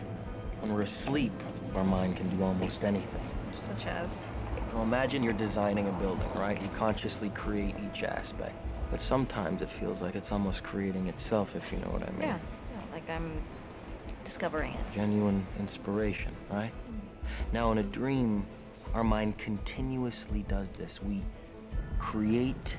When 0.60 0.72
we're 0.72 0.82
asleep, 0.82 1.32
our 1.74 1.82
mind 1.82 2.16
can 2.16 2.28
do 2.36 2.44
almost 2.44 2.84
anything. 2.84 3.28
Such 3.58 3.86
as? 3.86 4.24
Well, 4.72 4.84
imagine 4.84 5.24
you're 5.24 5.32
designing 5.32 5.88
a 5.88 5.92
building, 5.92 6.28
right? 6.36 6.60
You 6.62 6.68
consciously 6.76 7.30
create 7.30 7.74
each 7.80 8.04
aspect. 8.04 8.54
But 8.92 9.00
sometimes 9.00 9.60
it 9.60 9.68
feels 9.68 10.00
like 10.00 10.14
it's 10.14 10.30
almost 10.30 10.62
creating 10.62 11.08
itself, 11.08 11.56
if 11.56 11.72
you 11.72 11.78
know 11.78 11.88
what 11.88 12.08
I 12.08 12.12
mean. 12.12 12.28
Yeah. 12.28 12.38
yeah. 12.70 12.92
Like 12.92 13.10
I'm 13.10 13.42
discovering 14.22 14.74
it. 14.74 14.94
Genuine 14.94 15.44
inspiration, 15.58 16.32
right? 16.48 16.70
Mm-hmm. 16.70 17.52
Now, 17.52 17.72
in 17.72 17.78
a 17.78 17.82
dream, 17.82 18.46
our 18.94 19.02
mind 19.02 19.36
continuously 19.36 20.44
does 20.48 20.70
this. 20.70 21.02
We 21.02 21.22
create 21.98 22.76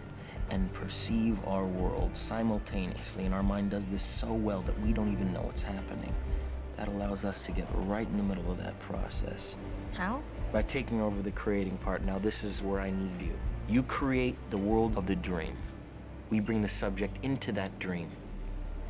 and 0.49 0.71
perceive 0.73 1.37
our 1.47 1.65
world 1.65 2.15
simultaneously, 2.15 3.25
and 3.25 3.33
our 3.33 3.43
mind 3.43 3.71
does 3.71 3.87
this 3.87 4.03
so 4.03 4.31
well 4.31 4.61
that 4.63 4.79
we 4.81 4.93
don't 4.93 5.11
even 5.11 5.33
know 5.33 5.41
what's 5.41 5.61
happening. 5.61 6.13
That 6.77 6.87
allows 6.87 7.25
us 7.25 7.43
to 7.45 7.51
get 7.51 7.67
right 7.73 8.07
in 8.07 8.17
the 8.17 8.23
middle 8.23 8.51
of 8.51 8.57
that 8.57 8.77
process. 8.79 9.57
How? 9.93 10.21
By 10.51 10.63
taking 10.63 11.01
over 11.01 11.21
the 11.21 11.31
creating 11.31 11.77
part. 11.77 12.03
Now, 12.03 12.19
this 12.19 12.43
is 12.43 12.61
where 12.61 12.79
I 12.79 12.91
need 12.91 13.21
you. 13.21 13.33
You 13.67 13.83
create 13.83 14.35
the 14.49 14.57
world 14.57 14.97
of 14.97 15.07
the 15.07 15.15
dream. 15.15 15.55
We 16.29 16.39
bring 16.39 16.61
the 16.61 16.69
subject 16.69 17.23
into 17.23 17.51
that 17.53 17.77
dream, 17.79 18.09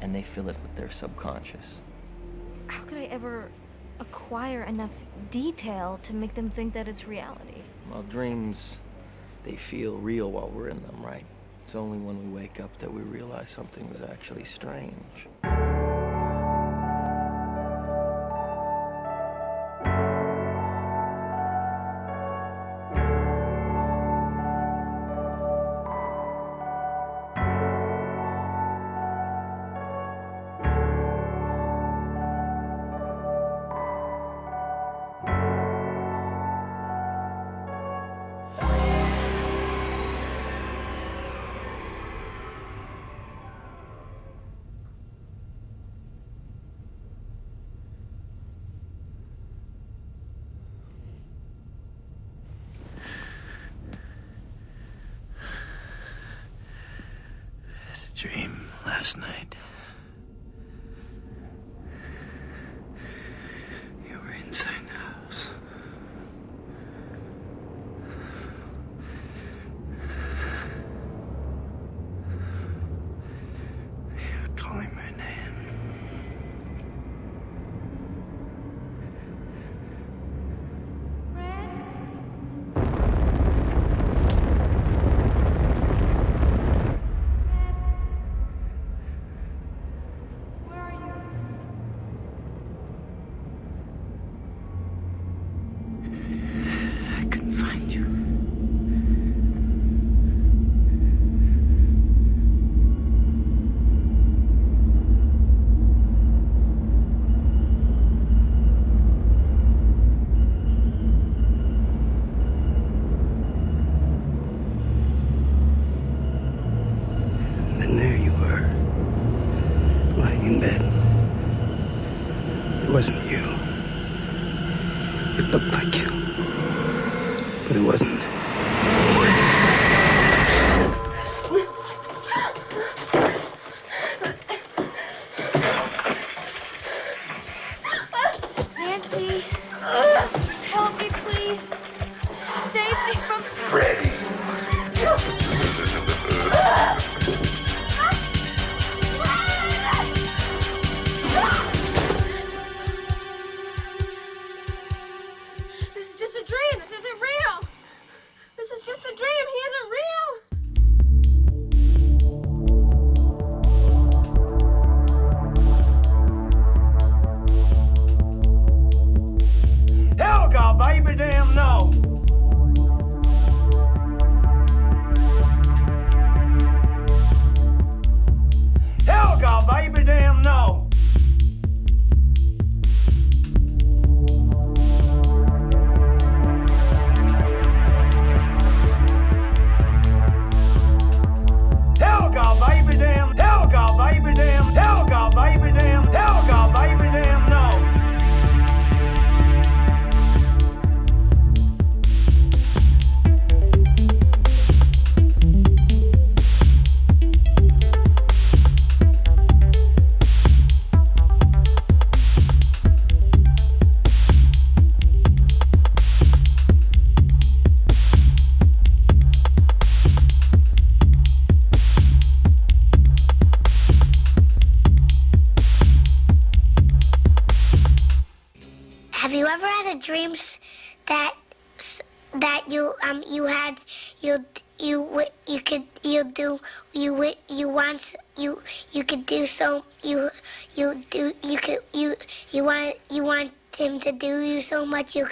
and 0.02 0.16
they 0.16 0.24
fill 0.24 0.50
it 0.50 0.58
with 0.62 0.76
their 0.76 0.90
subconscious. 0.90 1.80
How 2.68 2.84
could 2.84 2.98
I 2.98 3.06
ever 3.06 3.50
acquire 4.00 4.64
enough 4.64 4.92
detail 5.30 6.00
to 6.04 6.14
make 6.14 6.34
them 6.34 6.50
think 6.50 6.74
that 6.74 6.88
it's 6.88 7.06
reality? 7.06 7.62
Well, 7.92 8.04
dreams, 8.04 8.78
they 9.44 9.56
feel 9.56 9.98
real 9.98 10.32
while 10.32 10.50
we're 10.50 10.70
in 10.70 10.82
them, 10.84 11.04
right? 11.04 11.26
It's 11.64 11.76
only 11.76 11.98
when 11.98 12.20
we 12.20 12.42
wake 12.42 12.60
up 12.60 12.78
that 12.80 12.94
we 12.94 13.02
realize 13.02 13.50
something 13.50 13.90
was 13.90 14.02
actually 14.02 14.44
strange. 14.44 15.63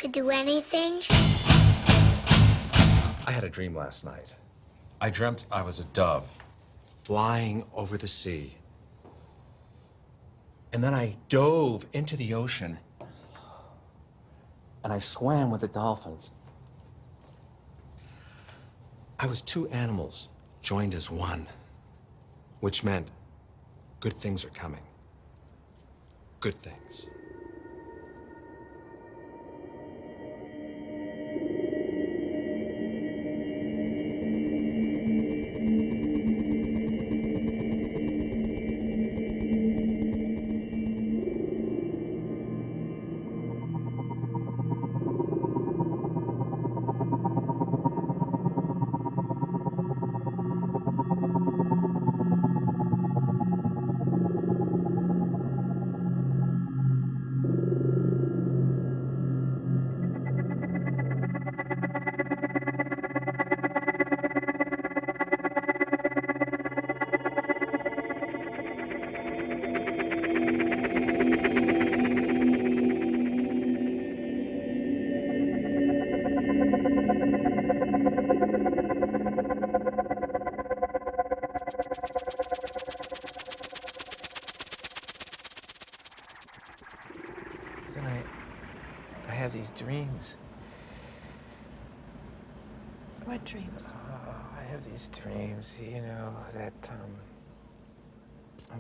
Could 0.02 0.12
do 0.12 0.32
anything? 0.32 1.00
I 3.28 3.32
had 3.32 3.44
a 3.44 3.50
dream 3.50 3.76
last 3.76 4.04
night. 4.04 4.36
I 5.00 5.12
dreamt 5.12 5.46
I 5.52 5.62
was 5.62 5.80
a 5.80 5.84
dove 5.84 6.34
flying 7.04 7.66
over 7.76 8.00
the 8.00 8.08
sea. 8.08 8.56
And 10.74 10.84
then 10.84 10.96
I 10.96 11.18
dove 11.30 11.86
into 11.94 12.18
the 12.18 12.34
ocean 12.34 12.80
and 14.84 14.92
I 14.92 14.98
swam 14.98 15.52
with 15.52 15.62
the 15.62 15.68
dolphins. 15.68 16.32
I 19.20 19.28
was 19.28 19.42
two 19.42 19.68
animals 19.68 20.30
joined 20.64 20.96
as 20.96 21.12
one, 21.12 21.46
which 22.60 22.84
meant 22.84 23.12
good 24.00 24.16
things 24.16 24.44
are 24.44 24.50
coming. 24.50 24.82
Good 26.40 26.60
things. 26.60 27.11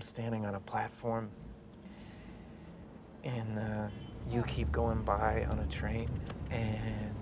I'm 0.01 0.05
standing 0.07 0.47
on 0.47 0.55
a 0.55 0.59
platform 0.59 1.29
and 3.23 3.59
uh, 3.59 3.87
you 4.31 4.41
keep 4.47 4.71
going 4.71 5.03
by 5.03 5.45
on 5.47 5.59
a 5.59 5.67
train 5.67 6.09
and 6.49 7.13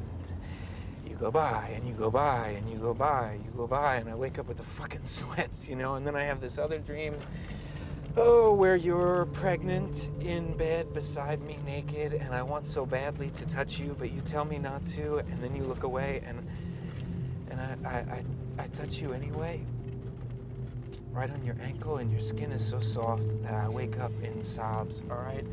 you 1.05 1.13
go 1.15 1.29
by 1.29 1.73
and 1.75 1.85
you 1.85 1.93
go 1.93 2.09
by 2.09 2.55
and 2.57 2.71
you 2.71 2.77
go 2.77 2.93
by, 2.93 3.37
you 3.43 3.51
go 3.57 3.67
by, 3.67 3.97
and 3.97 4.09
I 4.09 4.15
wake 4.15 4.39
up 4.39 4.47
with 4.47 4.55
the 4.55 4.63
fucking 4.63 5.03
sweats, 5.03 5.67
you 5.67 5.75
know, 5.75 5.95
and 5.95 6.07
then 6.07 6.15
I 6.15 6.23
have 6.23 6.39
this 6.39 6.57
other 6.57 6.79
dream. 6.79 7.17
Oh, 8.15 8.53
where 8.53 8.77
you're 8.77 9.25
pregnant 9.33 10.09
in 10.21 10.55
bed 10.55 10.93
beside 10.93 11.41
me 11.41 11.59
naked, 11.65 12.13
and 12.13 12.33
I 12.33 12.43
want 12.43 12.65
so 12.65 12.85
badly 12.85 13.29
to 13.31 13.45
touch 13.47 13.77
you, 13.77 13.93
but 13.99 14.13
you 14.13 14.21
tell 14.21 14.45
me 14.45 14.57
not 14.57 14.85
to, 14.95 15.17
and 15.17 15.43
then 15.43 15.53
you 15.53 15.63
look 15.63 15.83
away, 15.83 16.23
and 16.25 16.47
and 17.49 17.59
I, 17.59 17.89
I, 17.89 17.97
I, 17.97 18.23
I 18.57 18.67
touch 18.67 19.01
you 19.01 19.11
anyway, 19.11 19.65
right 21.19 21.31
on 21.31 21.43
your 21.43 21.57
ankle, 21.61 21.97
and 21.97 22.09
your 22.09 22.21
skin 22.21 22.49
is 22.53 22.65
so 22.65 22.79
soft 22.79 23.27
that 23.43 23.53
I 23.53 23.67
wake 23.67 23.99
up 23.99 24.13
in 24.23 24.41
sobs, 24.41 25.03
all 25.11 25.17
right? 25.17 25.45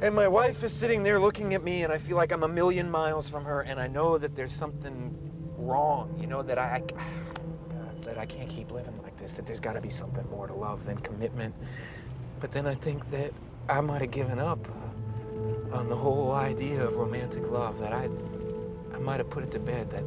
And 0.00 0.14
my 0.14 0.28
wife 0.28 0.62
is 0.62 0.72
sitting 0.72 1.02
there 1.02 1.18
looking 1.18 1.54
at 1.54 1.64
me, 1.64 1.82
and 1.82 1.92
I 1.92 1.98
feel 1.98 2.16
like 2.16 2.30
I'm 2.30 2.44
a 2.44 2.48
million 2.48 2.88
miles 2.88 3.28
from 3.28 3.44
her, 3.44 3.62
and 3.62 3.80
I 3.80 3.88
know 3.88 4.16
that 4.16 4.36
there's 4.36 4.52
something 4.52 5.12
wrong, 5.58 6.16
you 6.20 6.28
know, 6.28 6.42
that 6.42 6.58
I, 6.58 6.82
I 6.96 7.04
that 8.02 8.16
I 8.16 8.26
can't 8.26 8.48
keep 8.48 8.70
living 8.70 8.96
like 9.02 9.16
this, 9.16 9.32
that 9.34 9.46
there's 9.46 9.58
got 9.58 9.72
to 9.72 9.80
be 9.80 9.90
something 9.90 10.24
more 10.30 10.46
to 10.46 10.54
love 10.54 10.86
than 10.86 10.96
commitment. 10.98 11.52
But 12.38 12.52
then 12.52 12.64
I 12.64 12.76
think 12.76 13.10
that 13.10 13.32
I 13.68 13.80
might 13.80 14.00
have 14.02 14.12
given 14.12 14.38
up 14.38 14.64
uh, 14.68 15.78
on 15.78 15.88
the 15.88 15.96
whole 15.96 16.30
idea 16.30 16.84
of 16.84 16.94
romantic 16.94 17.50
love, 17.50 17.80
that 17.80 17.92
I, 17.92 18.08
I 18.94 18.98
might 18.98 19.18
have 19.18 19.30
put 19.30 19.42
it 19.42 19.50
to 19.50 19.58
bed 19.58 19.90
that, 19.90 20.04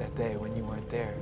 that 0.00 0.12
day 0.16 0.36
when 0.36 0.56
you 0.56 0.64
weren't 0.64 0.90
there. 0.90 1.14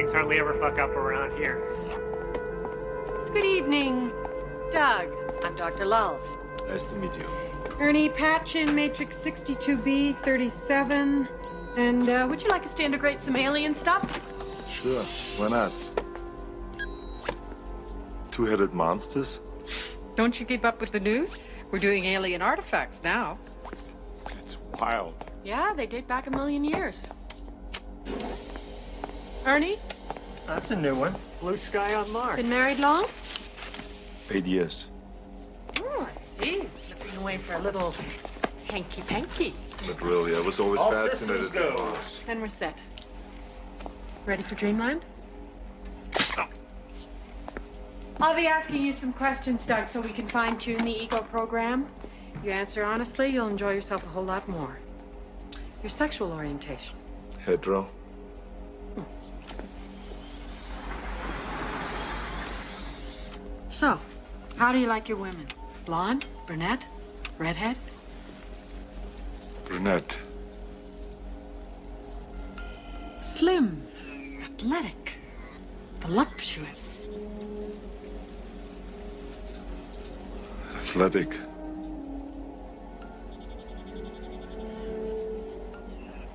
Things 0.00 0.12
hardly 0.12 0.38
ever 0.38 0.54
fuck 0.54 0.78
up 0.78 0.96
around 0.96 1.36
here. 1.36 1.60
Good 3.34 3.44
evening, 3.44 4.10
Doug. 4.72 5.12
I'm 5.44 5.54
Dr. 5.56 5.84
Lull. 5.84 6.18
Nice 6.66 6.84
to 6.84 6.94
meet 6.94 7.14
you. 7.16 7.28
Ernie 7.78 8.08
Patchin, 8.08 8.72
Matrix 8.72 9.18
62B 9.18 10.16
37. 10.24 11.28
And 11.76 12.08
uh, 12.08 12.26
would 12.30 12.42
you 12.42 12.48
like 12.48 12.64
us 12.64 12.72
to 12.76 12.82
integrate 12.82 13.22
some 13.22 13.36
alien 13.36 13.74
stuff? 13.74 14.02
Sure, 14.70 15.02
why 15.36 15.48
not? 15.48 15.72
Two-headed 18.30 18.72
monsters? 18.72 19.40
Don't 20.14 20.40
you 20.40 20.46
keep 20.46 20.64
up 20.64 20.80
with 20.80 20.92
the 20.92 21.00
news? 21.00 21.36
We're 21.70 21.78
doing 21.78 22.06
alien 22.06 22.40
artifacts 22.40 23.02
now. 23.04 23.38
It's 24.38 24.56
wild. 24.80 25.12
Yeah, 25.44 25.74
they 25.74 25.86
date 25.86 26.08
back 26.08 26.26
a 26.26 26.30
million 26.30 26.64
years. 26.64 27.06
Ernie, 29.44 29.78
That's 30.50 30.72
a 30.72 30.76
new 30.76 30.96
one. 30.96 31.14
Blue 31.40 31.56
sky 31.56 31.94
on 31.94 32.12
Mars. 32.12 32.36
been 32.36 32.50
married 32.50 32.80
long? 32.80 33.06
Eight 34.32 34.46
years. 34.46 34.88
Oh, 35.80 36.08
I 36.12 36.20
see. 36.20 36.64
Slipping 36.72 37.20
away 37.20 37.38
for 37.38 37.54
a 37.54 37.60
little 37.60 37.94
hanky 38.66 39.02
panky. 39.02 39.54
But 39.86 40.02
really, 40.02 40.34
I 40.34 40.40
was 40.40 40.58
always 40.58 40.80
All 40.80 40.90
fascinated 40.90 41.44
systems 41.44 41.76
go. 41.76 41.76
Mars. 41.76 42.20
Then 42.26 42.40
we're 42.40 42.48
set. 42.48 42.76
Ready 44.26 44.42
for 44.42 44.56
Dreamland? 44.56 45.04
I'll 48.20 48.34
be 48.34 48.48
asking 48.48 48.82
you 48.82 48.92
some 48.92 49.12
questions, 49.12 49.64
Doug, 49.64 49.86
so 49.86 50.00
we 50.00 50.10
can 50.10 50.26
fine 50.26 50.58
tune 50.58 50.82
the 50.82 51.04
ego 51.04 51.20
program. 51.22 51.86
You 52.42 52.50
answer 52.50 52.82
honestly, 52.82 53.28
you'll 53.28 53.46
enjoy 53.46 53.72
yourself 53.72 54.04
a 54.04 54.08
whole 54.08 54.24
lot 54.24 54.48
more. 54.48 54.80
Your 55.80 55.90
sexual 55.90 56.32
orientation. 56.32 56.96
Hetero. 57.38 57.88
So, 63.80 63.98
how 64.56 64.72
do 64.72 64.78
you 64.78 64.88
like 64.88 65.08
your 65.08 65.16
women? 65.16 65.46
Blonde, 65.86 66.26
brunette, 66.46 66.84
redhead? 67.38 67.78
Brunette. 69.64 70.18
Slim, 73.22 73.82
athletic, 74.44 75.14
voluptuous. 76.00 77.06
Athletic. 80.74 81.34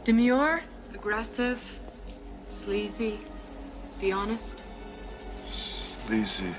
Demure, 0.04 0.62
aggressive, 0.96 1.62
sleazy. 2.48 3.20
Be 4.02 4.12
honest. 4.12 4.64
Sleazy. 5.52 6.56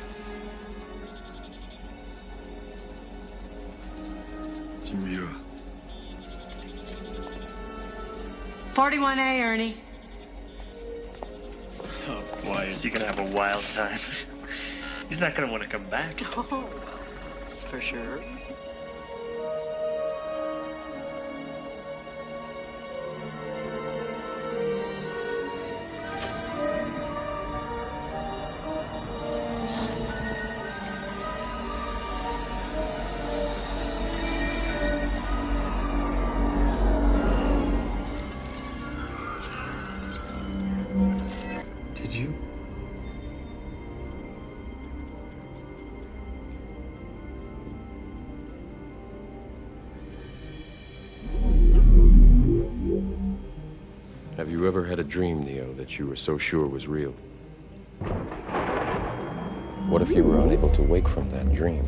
41A, 8.77 9.41
Ernie. 9.41 9.77
Oh 12.09 12.23
boy, 12.45 12.69
is 12.71 12.83
he 12.83 12.91
gonna 12.91 13.07
have 13.07 13.19
a 13.19 13.35
wild 13.35 13.65
time. 13.75 13.99
He's 15.09 15.19
not 15.19 15.35
gonna 15.35 15.51
want 15.51 15.63
to 15.63 15.69
come 15.69 15.89
back. 15.89 16.21
Oh, 16.37 16.69
that's 17.41 17.65
for 17.65 17.81
sure. 17.81 18.23
That 55.87 56.01
you 56.01 56.07
were 56.09 56.17
so 56.17 56.37
sure 56.37 56.67
was 56.67 56.89
real? 56.89 57.13
What 59.89 60.03
if 60.03 60.11
you 60.11 60.25
were 60.25 60.41
unable 60.41 60.69
to 60.71 60.83
wake 60.83 61.09
from 61.09 61.31
that 61.31 61.53
dream? 61.53 61.87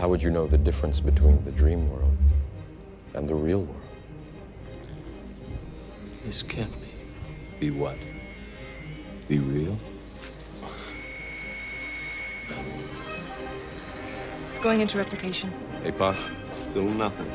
How 0.00 0.08
would 0.08 0.20
you 0.20 0.30
know 0.30 0.48
the 0.48 0.58
difference 0.58 0.98
between 0.98 1.44
the 1.44 1.52
dream 1.52 1.88
world 1.90 2.18
and 3.14 3.28
the 3.28 3.36
real 3.36 3.62
world? 3.62 3.80
This 6.24 6.42
can't 6.42 6.72
be. 6.80 6.88
Be 7.60 7.70
what? 7.70 7.98
Be 9.28 9.38
real? 9.38 9.78
It's 14.48 14.58
going 14.58 14.80
into 14.80 14.98
replication. 14.98 15.52
APOC? 15.84 16.16
Still 16.52 16.82
nothing. 16.82 17.30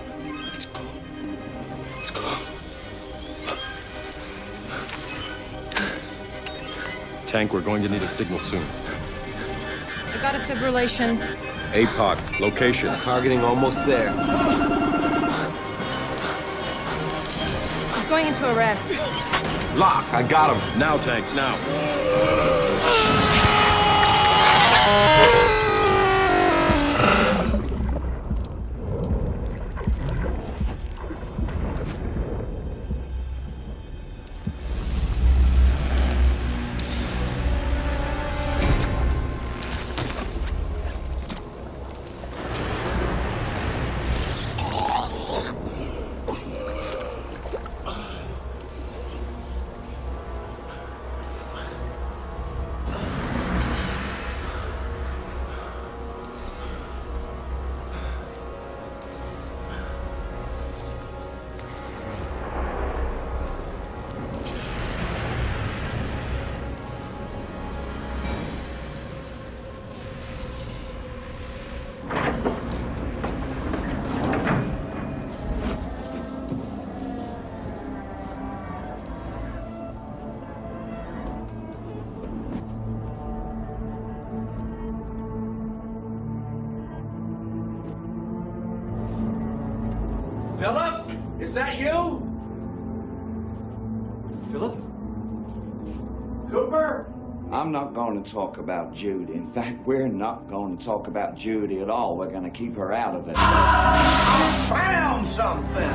Tank, 7.29 7.53
we're 7.53 7.61
going 7.61 7.83
to 7.83 7.89
need 7.89 8.01
a 8.01 8.07
signal 8.07 8.39
soon. 8.39 8.63
I 8.63 10.19
got 10.19 10.33
a 10.33 10.39
fibrillation. 10.39 11.19
APOC, 11.73 12.39
location. 12.39 12.91
Targeting 13.01 13.41
almost 13.41 13.85
there. 13.85 14.09
He's 17.93 18.05
going 18.07 18.25
into 18.25 18.51
arrest. 18.57 18.93
Lock, 19.75 20.11
I 20.11 20.25
got 20.27 20.57
him. 20.57 20.79
Now, 20.79 20.97
Tank, 20.97 21.23
now. 21.35 21.55
Going 98.19 98.25
to 98.25 98.33
talk 98.33 98.57
about 98.57 98.93
Judy. 98.93 99.33
In 99.33 99.49
fact, 99.49 99.87
we're 99.87 100.09
not 100.09 100.49
going 100.49 100.77
to 100.77 100.85
talk 100.85 101.07
about 101.07 101.37
Judy 101.37 101.79
at 101.79 101.89
all. 101.89 102.17
We're 102.17 102.29
going 102.29 102.43
to 102.43 102.49
keep 102.49 102.75
her 102.75 102.91
out 102.91 103.15
of 103.15 103.29
it. 103.29 103.35
I 103.37 104.65
Found 104.67 105.25
something! 105.25 105.89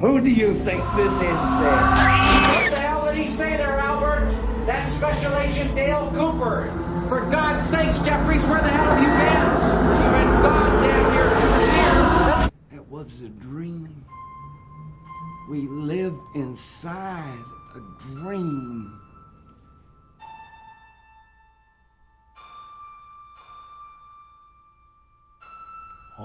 Who 0.00 0.20
do 0.20 0.28
you 0.28 0.52
think 0.52 0.82
this 0.94 1.12
is 1.12 1.20
then? 1.20 1.30
What 1.30 2.70
the 2.70 2.80
hell 2.80 3.06
did 3.06 3.16
he 3.16 3.28
say 3.28 3.56
there, 3.56 3.78
Albert? 3.78 4.28
That's 4.66 4.92
Special 4.92 5.34
Agent 5.36 5.74
Dale 5.74 6.10
Cooper. 6.14 6.70
For 7.08 7.20
God's 7.30 7.66
sakes, 7.66 7.98
Jeffries, 8.00 8.46
where 8.46 8.60
the 8.60 8.68
hell 8.68 8.84
have 8.84 9.02
you 9.02 9.08
been? 9.08 10.02
You've 10.02 10.12
been 10.12 10.42
gone 10.42 10.82
damn 10.82 11.12
near 11.14 11.30
two 11.40 12.76
years. 12.76 12.82
It 12.82 12.86
was 12.90 13.22
a 13.22 13.28
dream. 13.28 14.04
We 15.48 15.62
live 15.62 16.18
inside 16.34 17.44
a 17.74 17.80
dream. 18.02 19.00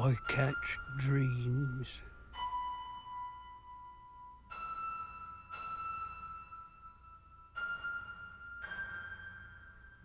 I 0.02 0.16
catch 0.30 0.80
dreams. 0.98 1.88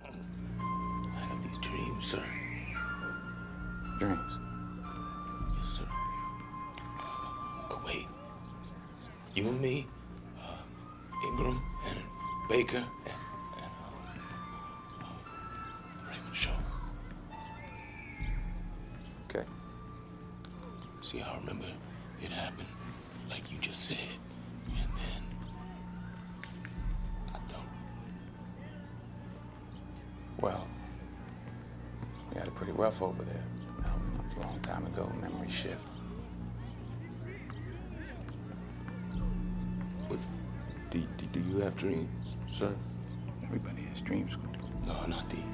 I 0.04 1.20
have 1.20 1.42
these 1.44 1.58
dreams, 1.58 2.06
sir. 2.06 2.22
Dreams? 4.00 4.32
Yes, 5.58 5.68
sir. 5.78 5.88
Kuwait. 7.68 8.08
You 9.36 9.46
and 9.46 9.60
me, 9.60 9.86
uh, 10.40 10.56
Ingram 11.28 11.62
and 11.86 11.98
Baker 12.48 12.84
and, 13.06 13.23
See, 21.14 21.22
I 21.22 21.36
remember 21.36 21.66
it 22.22 22.30
happened 22.30 22.66
like 23.30 23.52
you 23.52 23.58
just 23.58 23.84
said, 23.84 23.98
and 24.66 24.76
then 24.76 25.22
I 27.32 27.38
don't. 27.52 27.68
Well, 30.40 30.66
we 32.30 32.38
had 32.38 32.48
it 32.48 32.54
pretty 32.56 32.72
rough 32.72 33.00
over 33.00 33.22
there. 33.22 33.44
A 34.36 34.40
long 34.44 34.58
time 34.60 34.86
ago, 34.86 35.08
memory 35.20 35.48
shift. 35.50 35.78
What, 40.08 40.18
do, 40.90 40.98
do, 41.16 41.26
do 41.26 41.40
you 41.40 41.60
have 41.60 41.76
dreams, 41.76 42.36
sir? 42.48 42.74
Everybody 43.44 43.82
has 43.82 44.00
dreams. 44.00 44.36
No, 44.84 45.06
not 45.06 45.30
these. 45.30 45.44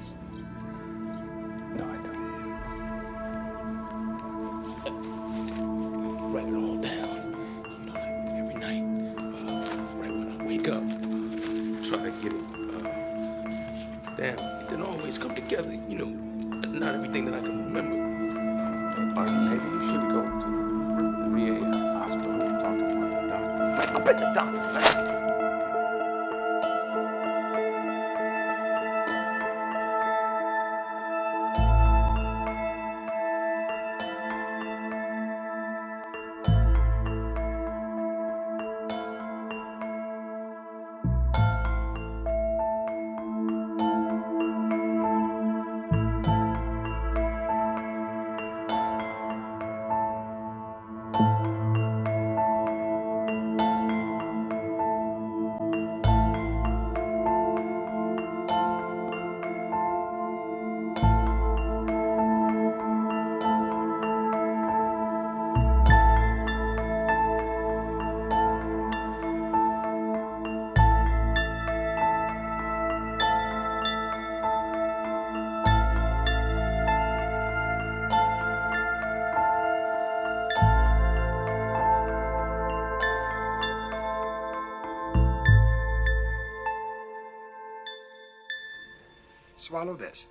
Swallow 89.71 89.95
this. 89.95 90.27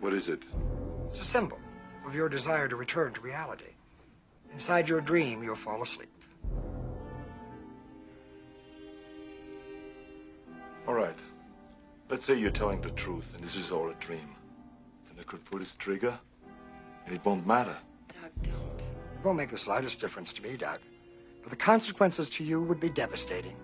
What 0.00 0.12
is 0.12 0.28
it? 0.28 0.42
It's 1.08 1.22
a 1.22 1.24
symbol 1.24 1.58
of 2.06 2.14
your 2.14 2.28
desire 2.28 2.68
to 2.68 2.76
return 2.76 3.14
to 3.14 3.20
reality. 3.22 3.72
Inside 4.52 4.90
your 4.90 5.00
dream, 5.00 5.42
you'll 5.42 5.56
fall 5.56 5.82
asleep. 5.82 6.10
All 10.86 10.92
right. 10.92 11.18
Let's 12.10 12.26
say 12.26 12.34
you're 12.34 12.50
telling 12.50 12.82
the 12.82 12.90
truth 12.90 13.34
and 13.34 13.42
this 13.42 13.56
is 13.56 13.70
all 13.70 13.88
a 13.88 13.94
dream. 13.94 14.36
Then 15.08 15.16
I 15.18 15.22
could 15.22 15.42
pull 15.46 15.58
this 15.58 15.76
trigger 15.76 16.12
and 17.06 17.14
it 17.14 17.24
won't 17.24 17.46
matter. 17.46 17.76
Doug, 18.20 18.32
don't. 18.42 18.80
It 18.80 19.24
won't 19.24 19.38
make 19.38 19.50
the 19.50 19.56
slightest 19.56 19.98
difference 19.98 20.30
to 20.34 20.42
me, 20.42 20.58
Doug. 20.58 20.80
But 21.40 21.48
the 21.48 21.56
consequences 21.56 22.28
to 22.28 22.44
you 22.44 22.60
would 22.60 22.80
be 22.80 22.90
devastating. 22.90 23.56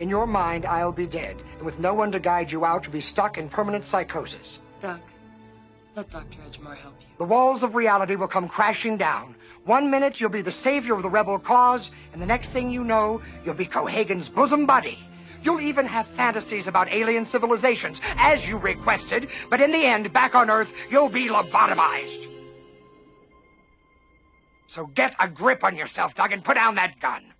In 0.00 0.08
your 0.08 0.26
mind, 0.26 0.66
I'll 0.66 0.92
be 0.92 1.06
dead, 1.06 1.36
and 1.56 1.62
with 1.62 1.78
no 1.78 1.94
one 1.94 2.10
to 2.12 2.18
guide 2.18 2.50
you 2.50 2.64
out, 2.64 2.84
you'll 2.84 2.92
be 2.92 3.00
stuck 3.00 3.38
in 3.38 3.48
permanent 3.48 3.84
psychosis. 3.84 4.58
Doug, 4.80 5.00
let 5.94 6.10
Dr. 6.10 6.38
Edgemar 6.48 6.76
help 6.76 6.94
you. 7.00 7.06
The 7.18 7.24
walls 7.24 7.62
of 7.62 7.76
reality 7.76 8.16
will 8.16 8.26
come 8.26 8.48
crashing 8.48 8.96
down. 8.96 9.36
One 9.64 9.90
minute, 9.90 10.20
you'll 10.20 10.30
be 10.30 10.42
the 10.42 10.50
savior 10.50 10.94
of 10.94 11.02
the 11.02 11.08
rebel 11.08 11.38
cause, 11.38 11.92
and 12.12 12.20
the 12.20 12.26
next 12.26 12.50
thing 12.50 12.70
you 12.70 12.82
know, 12.82 13.22
you'll 13.44 13.54
be 13.54 13.66
Cohagen's 13.66 14.28
bosom 14.28 14.66
buddy. 14.66 14.98
You'll 15.44 15.60
even 15.60 15.86
have 15.86 16.06
fantasies 16.08 16.66
about 16.66 16.90
alien 16.90 17.24
civilizations, 17.24 18.00
as 18.16 18.48
you 18.48 18.58
requested, 18.58 19.28
but 19.48 19.60
in 19.60 19.70
the 19.70 19.84
end, 19.84 20.12
back 20.12 20.34
on 20.34 20.50
Earth, 20.50 20.72
you'll 20.90 21.08
be 21.08 21.28
lobotomized. 21.28 22.26
So 24.66 24.86
get 24.86 25.14
a 25.20 25.28
grip 25.28 25.62
on 25.62 25.76
yourself, 25.76 26.16
Doug, 26.16 26.32
and 26.32 26.42
put 26.42 26.54
down 26.54 26.74
that 26.74 26.98
gun. 26.98 27.33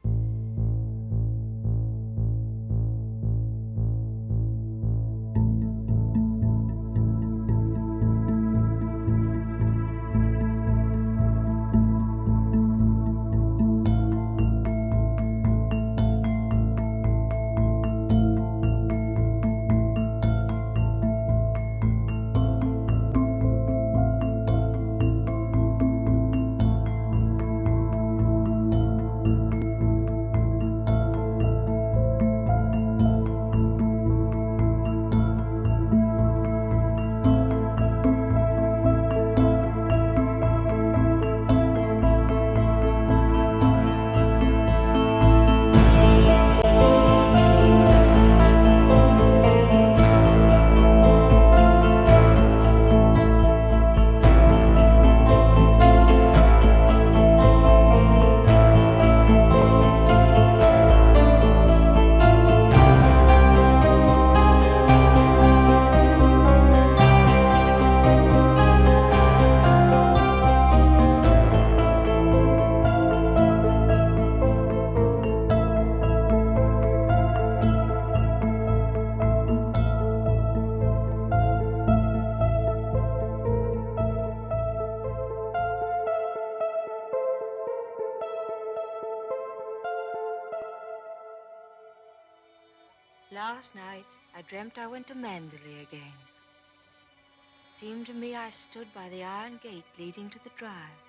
Gate 99.64 99.84
leading 99.98 100.28
to 100.28 100.38
the 100.44 100.50
drive, 100.58 101.00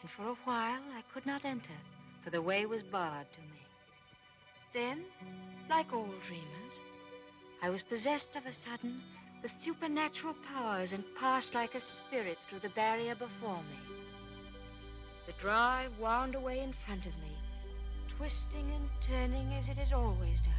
and 0.00 0.08
for 0.08 0.28
a 0.28 0.36
while 0.44 0.80
I 0.96 1.02
could 1.12 1.26
not 1.26 1.44
enter, 1.44 1.74
for 2.22 2.30
the 2.30 2.40
way 2.40 2.66
was 2.66 2.84
barred 2.84 3.26
to 3.32 3.40
me. 3.40 3.66
Then, 4.72 5.02
like 5.68 5.92
all 5.92 6.08
dreamers, 6.24 6.80
I 7.62 7.70
was 7.70 7.82
possessed 7.82 8.36
of 8.36 8.46
a 8.46 8.52
sudden 8.52 9.02
with 9.42 9.50
supernatural 9.50 10.36
powers 10.54 10.92
and 10.92 11.02
passed 11.18 11.52
like 11.54 11.74
a 11.74 11.80
spirit 11.80 12.38
through 12.42 12.60
the 12.60 12.68
barrier 12.76 13.16
before 13.16 13.62
me. 13.64 13.96
The 15.26 15.32
drive 15.40 15.98
wound 15.98 16.36
away 16.36 16.60
in 16.60 16.72
front 16.86 17.06
of 17.06 17.18
me, 17.18 17.36
twisting 18.16 18.70
and 18.70 18.88
turning 19.00 19.52
as 19.54 19.68
it 19.68 19.78
had 19.78 19.92
always 19.92 20.40
done. 20.40 20.54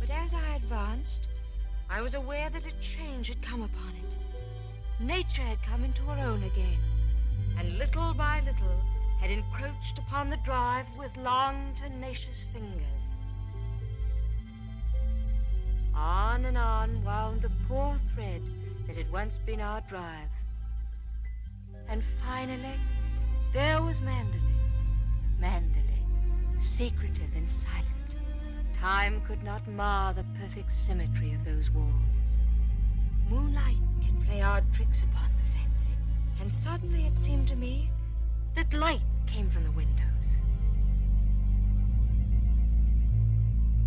But 0.00 0.10
as 0.10 0.34
I 0.34 0.56
advanced, 0.56 1.28
I 1.88 2.00
was 2.00 2.14
aware 2.16 2.50
that 2.50 2.66
a 2.66 2.72
change 2.80 3.28
had 3.28 3.42
come 3.42 3.62
upon 3.62 3.94
it. 3.94 4.29
Nature 5.00 5.40
had 5.40 5.62
come 5.62 5.82
into 5.82 6.02
her 6.02 6.26
own 6.26 6.42
again, 6.42 6.78
and 7.58 7.78
little 7.78 8.12
by 8.12 8.40
little 8.40 8.78
had 9.18 9.30
encroached 9.30 9.98
upon 9.98 10.28
the 10.28 10.36
drive 10.44 10.84
with 10.98 11.16
long, 11.16 11.74
tenacious 11.74 12.44
fingers. 12.52 12.84
On 15.94 16.44
and 16.44 16.58
on 16.58 17.02
wound 17.02 17.40
the 17.40 17.50
poor 17.66 17.96
thread 18.12 18.42
that 18.86 18.94
had 18.94 19.10
once 19.10 19.38
been 19.38 19.62
our 19.62 19.80
drive. 19.88 20.28
And 21.88 22.02
finally, 22.22 22.78
there 23.54 23.80
was 23.80 24.00
Manderley. 24.02 24.54
Manderley, 25.40 26.04
secretive 26.60 27.34
and 27.34 27.48
silent. 27.48 27.86
Time 28.74 29.22
could 29.22 29.42
not 29.42 29.66
mar 29.66 30.12
the 30.12 30.26
perfect 30.38 30.70
symmetry 30.70 31.32
of 31.32 31.42
those 31.46 31.70
walls. 31.70 31.94
Moonlight 33.30 33.89
play 34.26 34.42
odd 34.42 34.64
tricks 34.72 35.02
upon 35.02 35.30
the 35.36 35.58
fencing, 35.58 35.96
and 36.40 36.54
suddenly 36.54 37.06
it 37.06 37.18
seemed 37.18 37.48
to 37.48 37.56
me 37.56 37.90
that 38.54 38.72
light 38.72 39.02
came 39.26 39.50
from 39.50 39.64
the 39.64 39.70
windows. 39.70 40.38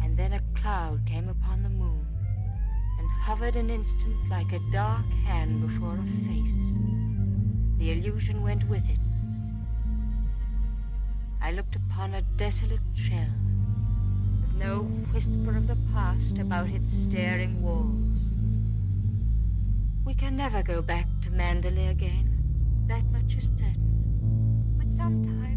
And 0.01 0.17
then 0.17 0.33
a 0.33 0.41
cloud 0.59 1.05
came 1.05 1.29
upon 1.29 1.63
the 1.63 1.69
moon 1.69 2.05
and 2.99 3.09
hovered 3.21 3.55
an 3.55 3.69
instant 3.69 4.29
like 4.29 4.51
a 4.53 4.59
dark 4.71 5.09
hand 5.25 5.67
before 5.67 5.95
a 5.95 6.27
face. 6.27 6.57
The 7.77 7.91
illusion 7.91 8.41
went 8.41 8.67
with 8.69 8.87
it. 8.89 8.99
I 11.41 11.51
looked 11.51 11.75
upon 11.75 12.13
a 12.13 12.21
desolate 12.37 12.79
shell 12.93 13.33
with 14.41 14.53
no 14.55 14.83
whisper 15.13 15.57
of 15.57 15.67
the 15.67 15.77
past 15.93 16.37
about 16.37 16.69
its 16.69 16.91
staring 16.91 17.61
walls. 17.61 18.02
We 20.05 20.13
can 20.13 20.35
never 20.35 20.61
go 20.61 20.81
back 20.81 21.07
to 21.21 21.29
Manderley 21.29 21.89
again. 21.89 22.29
That 22.87 23.05
much 23.11 23.35
is 23.35 23.45
certain. 23.45 24.75
But 24.77 24.91
sometimes, 24.91 25.52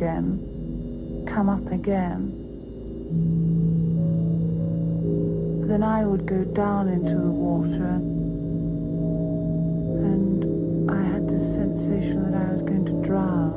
again, 0.00 1.28
come 1.28 1.50
up 1.50 1.70
again. 1.70 2.32
Then 5.68 5.82
I 5.82 6.06
would 6.06 6.24
go 6.24 6.42
down 6.56 6.88
into 6.88 7.16
the 7.20 7.30
water, 7.30 8.00
and 10.08 10.90
I 10.90 11.02
had 11.04 11.28
this 11.28 11.44
sensation 11.52 12.32
that 12.32 12.40
I 12.40 12.48
was 12.48 12.62
going 12.64 12.86
to 12.86 13.06
drown. 13.06 13.52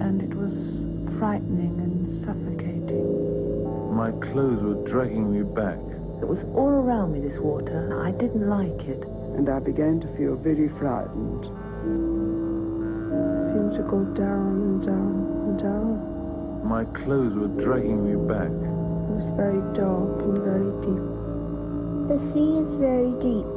And 0.00 0.22
it 0.22 0.34
was 0.34 0.54
frightening 1.18 1.76
and 1.84 2.24
suffocating. 2.24 3.94
My 3.94 4.12
clothes 4.32 4.62
were 4.62 4.80
dragging 4.90 5.30
me 5.30 5.42
back. 5.42 5.76
It 6.22 6.26
was 6.26 6.38
all 6.56 6.70
around 6.72 7.12
me, 7.12 7.20
this 7.20 7.38
water. 7.38 8.00
I 8.02 8.12
didn't 8.12 8.48
like 8.48 8.88
it. 8.88 9.04
and 9.36 9.48
I 9.50 9.58
began 9.58 10.00
to 10.00 10.06
feel 10.16 10.36
very 10.36 10.68
frightened. 10.78 11.50
Seemed 13.74 13.86
to 13.86 13.90
go 13.90 14.04
down 14.14 14.54
and 14.54 14.86
down 14.86 15.14
and 15.48 15.58
down. 15.58 16.68
My 16.68 16.84
clothes 17.02 17.34
were 17.34 17.50
dragging 17.58 18.06
me 18.06 18.14
back. 18.28 18.46
It 18.46 18.70
was 19.10 19.26
very 19.34 19.58
dark 19.74 20.14
and 20.22 20.38
very 20.46 20.70
deep. 20.86 21.06
The 22.06 22.18
sea 22.30 22.54
is 22.62 22.70
very 22.78 23.10
deep. 23.18 23.50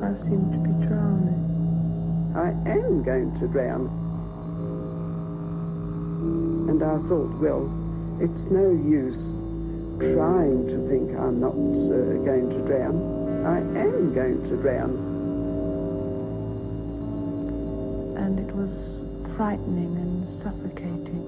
I 0.00 0.16
seem 0.24 0.40
to 0.40 0.58
be 0.64 0.72
drowning. 0.88 2.32
I 2.32 2.48
am 2.72 3.02
going 3.02 3.28
to 3.40 3.46
drown. 3.48 3.92
And 6.70 6.80
I 6.82 6.96
thought, 7.12 7.32
well, 7.44 7.68
it's 8.24 8.44
no 8.48 8.72
use 8.72 9.20
trying 10.00 10.64
to 10.64 10.88
think 10.88 11.12
I'm 11.18 11.40
not 11.40 11.52
uh, 11.52 12.24
going 12.24 12.48
to 12.48 12.60
drown. 12.64 12.96
I 13.44 13.58
am 13.84 14.14
going 14.14 14.48
to 14.48 14.56
drown. 14.62 15.09
And 18.30 18.38
it 18.48 18.54
was 18.54 18.70
frightening 19.36 19.96
and 19.96 20.22
suffocating. 20.44 21.26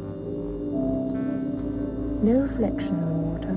No 2.23 2.43
reflection 2.43 2.95
in 2.95 3.09
the 3.09 3.19
water. 3.27 3.57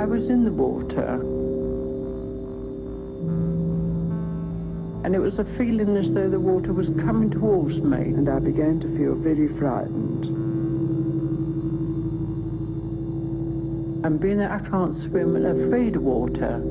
I 0.00 0.04
was 0.04 0.30
in 0.30 0.44
the 0.44 0.52
water. 0.52 1.14
And 5.04 5.12
it 5.16 5.18
was 5.18 5.36
a 5.40 5.44
feeling 5.58 5.96
as 5.96 6.08
though 6.14 6.30
the 6.30 6.38
water 6.38 6.72
was 6.72 6.86
coming 7.04 7.30
towards 7.32 7.78
me. 7.78 7.98
And 7.98 8.28
I 8.28 8.38
began 8.38 8.78
to 8.78 8.96
feel 8.96 9.16
very 9.16 9.48
frightened. 9.58 10.24
And 14.04 14.20
being 14.20 14.38
that 14.38 14.52
I 14.52 14.60
can't 14.70 15.02
swim 15.10 15.34
and 15.34 15.64
afraid 15.64 15.96
of 15.96 16.02
water, 16.02 16.62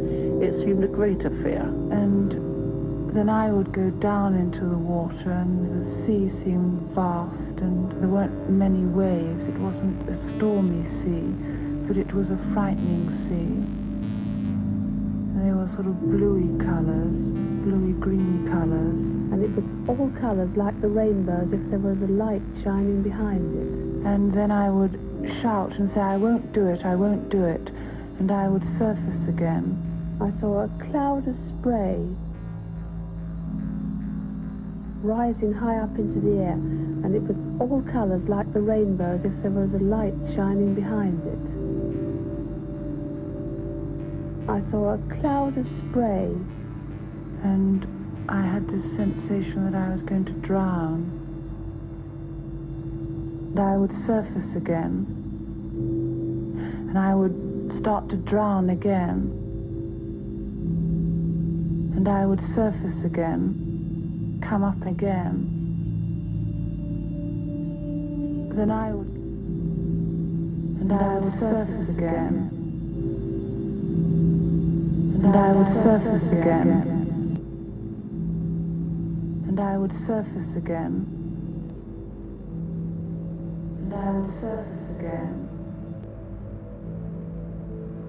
it 0.41 0.63
seemed 0.63 0.85
a 0.85 0.87
greater 0.87 1.29
fear. 1.43 1.63
And 1.91 2.46
then 3.17 3.29
I 3.29 3.49
would 3.49 3.73
go 3.73 3.89
down 3.97 4.35
into 4.35 4.59
the 4.59 4.77
water, 4.77 5.31
and 5.31 5.65
the 5.65 6.05
sea 6.05 6.29
seemed 6.45 6.93
vast, 6.93 7.33
and 7.57 7.89
there 7.99 8.07
weren't 8.07 8.47
many 8.47 8.85
waves. 8.85 9.41
It 9.49 9.57
wasn't 9.57 10.07
a 10.07 10.13
stormy 10.37 10.85
sea, 11.01 11.25
but 11.89 11.97
it 11.97 12.13
was 12.13 12.29
a 12.29 12.37
frightening 12.53 13.09
sea. 13.25 13.57
And 15.33 15.41
they 15.41 15.49
were 15.49 15.65
sort 15.73 15.87
of 15.87 15.97
bluey 15.99 16.45
colours, 16.61 17.09
bluey 17.65 17.97
green 17.97 18.45
colours. 18.53 18.93
And 19.33 19.41
it 19.41 19.49
was 19.49 19.65
all 19.89 20.13
colours 20.21 20.53
like 20.55 20.79
the 20.81 20.87
rainbow, 20.87 21.41
as 21.41 21.49
if 21.51 21.69
there 21.71 21.81
was 21.81 21.97
a 21.97 22.11
light 22.13 22.45
shining 22.63 23.01
behind 23.01 23.41
it. 23.57 24.05
And 24.05 24.31
then 24.31 24.51
I 24.51 24.69
would 24.69 24.93
shout 25.41 25.73
and 25.73 25.89
say, 25.95 26.01
I 26.01 26.17
won't 26.17 26.53
do 26.53 26.67
it, 26.67 26.85
I 26.85 26.93
won't 26.93 27.29
do 27.29 27.43
it. 27.45 27.65
And 28.21 28.31
I 28.31 28.47
would 28.47 28.63
surface 28.77 29.27
again. 29.27 29.73
I 30.21 30.29
saw 30.39 30.65
a 30.65 30.69
cloud 30.91 31.27
of 31.27 31.35
spray. 31.57 32.05
Rising 35.07 35.53
high 35.53 35.77
up 35.77 35.97
into 35.97 36.19
the 36.19 36.41
air, 36.43 36.59
and 37.03 37.15
it 37.15 37.21
was 37.23 37.37
all 37.61 37.81
colours 37.93 38.21
like 38.27 38.51
the 38.51 38.59
rainbow 38.59 39.15
as 39.15 39.23
if 39.23 39.31
there 39.41 39.51
was 39.51 39.73
a 39.73 39.83
light 39.83 40.13
shining 40.35 40.75
behind 40.75 41.23
it. 41.23 41.39
I 44.51 44.61
saw 44.69 44.95
a 44.95 44.97
cloud 45.19 45.57
of 45.57 45.65
spray, 45.87 46.35
and 47.43 47.87
I 48.27 48.41
had 48.41 48.67
this 48.67 48.83
sensation 48.97 49.71
that 49.71 49.75
I 49.79 49.95
was 49.95 50.01
going 50.01 50.25
to 50.25 50.33
drown. 50.43 51.09
And 53.55 53.59
I 53.59 53.77
would 53.77 53.95
surface 54.05 54.55
again, 54.57 55.07
and 56.89 56.97
I 56.99 57.15
would 57.15 57.79
start 57.79 58.09
to 58.09 58.17
drown 58.17 58.69
again, 58.69 59.31
and 61.95 62.07
I 62.09 62.25
would 62.25 62.41
surface 62.55 63.05
again, 63.05 63.66
come 64.47 64.63
up 64.63 64.81
again. 64.85 65.53
Then 68.55 68.71
I 68.71 68.91
would, 68.93 69.07
and 70.81 70.91
I 70.91 71.19
would 71.19 71.39
surface 71.39 71.89
again, 71.89 72.49
and 75.23 75.35
I 75.35 75.51
would 75.51 75.83
surface 75.83 76.31
again 76.31 76.97
and 79.57 79.65
I 79.65 79.77
would 79.79 79.91
surface 80.05 80.55
again. 80.55 81.07
And 83.79 83.93
I 83.93 84.11
would 84.11 84.39
surface 84.39 84.85
again. 84.99 85.49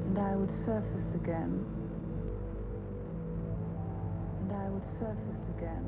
And 0.05 0.19
I 0.19 0.37
would 0.37 0.51
surface 0.67 1.15
again. 1.23 1.65
And 4.41 4.53
I 4.53 4.69
would 4.69 4.83
surface 5.01 5.43
again. 5.57 5.85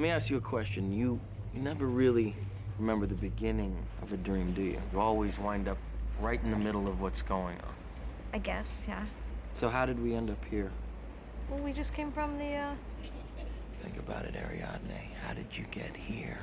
Let 0.00 0.04
me 0.04 0.12
ask 0.12 0.30
you 0.30 0.38
a 0.38 0.40
question. 0.40 0.94
You 0.94 1.20
you 1.52 1.60
never 1.60 1.84
really 1.84 2.34
remember 2.78 3.06
the 3.06 3.14
beginning 3.14 3.76
of 4.00 4.14
a 4.14 4.16
dream, 4.16 4.54
do 4.54 4.62
you? 4.62 4.80
You 4.94 4.98
always 4.98 5.38
wind 5.38 5.68
up 5.68 5.76
right 6.22 6.42
in 6.42 6.50
the 6.50 6.56
middle 6.56 6.88
of 6.88 7.02
what's 7.02 7.20
going 7.20 7.58
on. 7.58 7.74
I 8.32 8.38
guess, 8.38 8.86
yeah. 8.88 9.04
So 9.52 9.68
how 9.68 9.84
did 9.84 10.02
we 10.02 10.14
end 10.14 10.30
up 10.30 10.42
here? 10.46 10.72
Well, 11.50 11.60
we 11.60 11.74
just 11.74 11.92
came 11.92 12.10
from 12.12 12.38
the, 12.38 12.54
uh... 12.54 12.74
Think 13.82 13.98
about 13.98 14.24
it, 14.24 14.36
Ariadne. 14.36 15.12
How 15.22 15.34
did 15.34 15.54
you 15.54 15.66
get 15.70 15.94
here? 15.94 16.38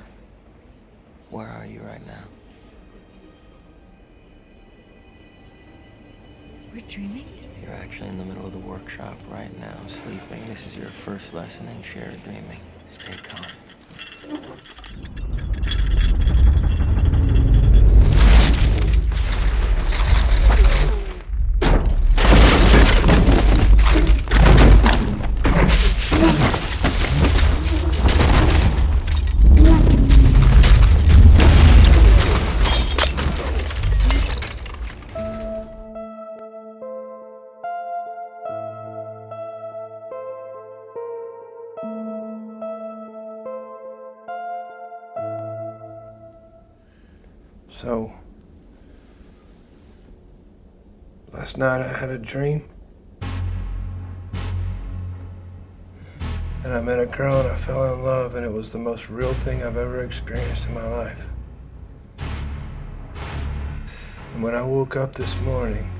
Where 1.30 1.48
are 1.48 1.66
you 1.66 1.80
right 1.80 2.06
now? 2.06 2.22
We're 6.72 6.82
dreaming? 6.82 7.26
You're 7.60 7.74
actually 7.74 8.10
in 8.10 8.18
the 8.18 8.24
middle 8.24 8.46
of 8.46 8.52
the 8.52 8.58
workshop 8.58 9.16
right 9.28 9.58
now, 9.58 9.76
sleeping. 9.88 10.46
This 10.46 10.64
is 10.64 10.76
your 10.76 10.86
first 10.86 11.34
lesson 11.34 11.66
in 11.66 11.82
shared 11.82 12.22
dreaming. 12.22 12.60
Stay 12.90 13.18
calm. 13.22 14.77
Night 51.58 51.80
I 51.80 51.88
had 51.88 52.08
a 52.10 52.18
dream. 52.18 52.62
And 56.62 56.72
I 56.72 56.80
met 56.80 57.00
a 57.00 57.06
girl 57.06 57.40
and 57.40 57.48
I 57.48 57.56
fell 57.56 57.92
in 57.92 58.04
love, 58.04 58.36
and 58.36 58.46
it 58.46 58.52
was 58.52 58.70
the 58.70 58.78
most 58.78 59.10
real 59.10 59.34
thing 59.34 59.64
I've 59.64 59.76
ever 59.76 60.04
experienced 60.04 60.66
in 60.68 60.74
my 60.74 60.86
life. 60.86 61.26
And 64.34 64.42
when 64.42 64.54
I 64.54 64.62
woke 64.62 64.94
up 64.94 65.14
this 65.14 65.38
morning, 65.40 65.90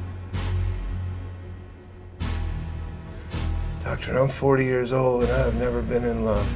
Doctor, 3.82 4.16
I'm 4.16 4.28
40 4.28 4.64
years 4.64 4.92
old 4.92 5.24
and 5.24 5.32
I 5.32 5.38
have 5.38 5.56
never 5.56 5.82
been 5.82 6.04
in 6.04 6.24
love. 6.24 6.46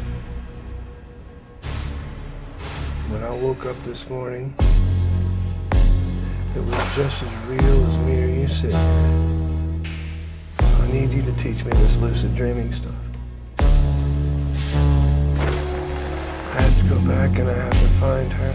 When 3.10 3.24
I 3.24 3.30
woke 3.30 3.66
up 3.66 3.82
this 3.82 4.08
morning, 4.08 4.54
it 6.54 6.60
was 6.60 6.94
just 6.94 7.22
as 7.22 7.44
real 7.46 7.86
as 7.86 7.98
me 8.06 8.21
here. 8.60 8.70
I 10.60 10.86
need 10.92 11.10
you 11.10 11.22
to 11.22 11.32
teach 11.32 11.64
me 11.64 11.72
this 11.72 11.96
lucid 11.96 12.36
dreaming 12.36 12.72
stuff. 12.72 12.94
I 13.58 13.64
have 16.60 16.78
to 16.78 16.84
go 16.88 17.00
back 17.00 17.36
and 17.38 17.48
I 17.48 17.54
have 17.54 17.72
to 17.72 17.88
find 17.98 18.32
her. 18.32 18.54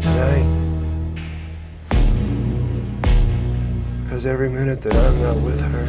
Tonight. 0.00 0.48
Because 4.02 4.26
every 4.26 4.48
minute 4.48 4.80
that 4.82 4.96
I'm 4.96 5.20
not 5.20 5.36
with 5.36 5.60
her, 5.60 5.86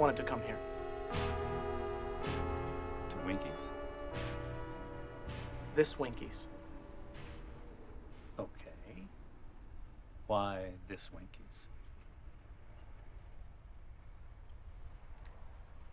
wanted 0.00 0.16
to 0.16 0.22
come 0.22 0.40
here. 0.46 0.56
To 3.10 3.16
Winkies. 3.26 3.44
This 5.76 5.98
Winkies. 5.98 6.46
Okay. 8.38 9.04
Why 10.26 10.70
this 10.88 11.10
Winkies? 11.12 11.66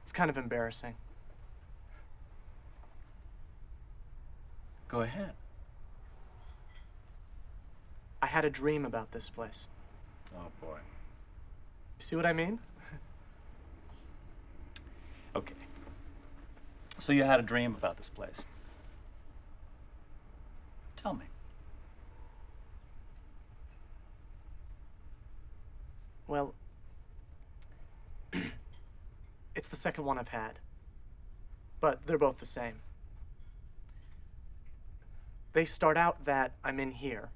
It's 0.03 0.14
kind 0.14 0.30
of 0.30 0.38
embarrassing. 0.38 0.95
Go 4.88 5.01
ahead. 5.01 5.34
I 8.22 8.28
had 8.28 8.45
a 8.45 8.49
dream 8.49 8.86
about 8.86 9.12
this 9.12 9.30
place. 9.30 9.68
Oh 10.34 10.47
boy. 10.62 10.78
You 10.78 11.99
see 11.99 12.16
what 12.16 12.26
I 12.26 12.32
mean? 12.32 12.60
Okay. 15.38 15.53
So 16.97 17.11
you 17.11 17.23
had 17.23 17.39
a 17.39 17.43
dream 17.43 17.75
about 17.75 17.97
this 17.97 18.09
place. 18.09 18.41
Tell 20.95 21.13
me. 21.13 21.25
Well, 26.25 26.55
it's 29.55 29.67
the 29.67 29.75
second 29.75 30.05
one 30.05 30.17
I've 30.17 30.29
had. 30.29 30.53
But 31.79 32.07
they're 32.07 32.17
both 32.17 32.39
the 32.39 32.47
same. 32.47 32.81
They 35.53 35.65
start 35.65 35.97
out 35.97 36.25
that 36.25 36.53
I'm 36.63 36.79
in 36.79 36.89
here, 36.89 37.29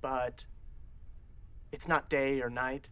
but 0.00 0.44
it's 1.72 1.88
not 1.88 2.08
day 2.08 2.40
or 2.40 2.50
night. 2.50 2.86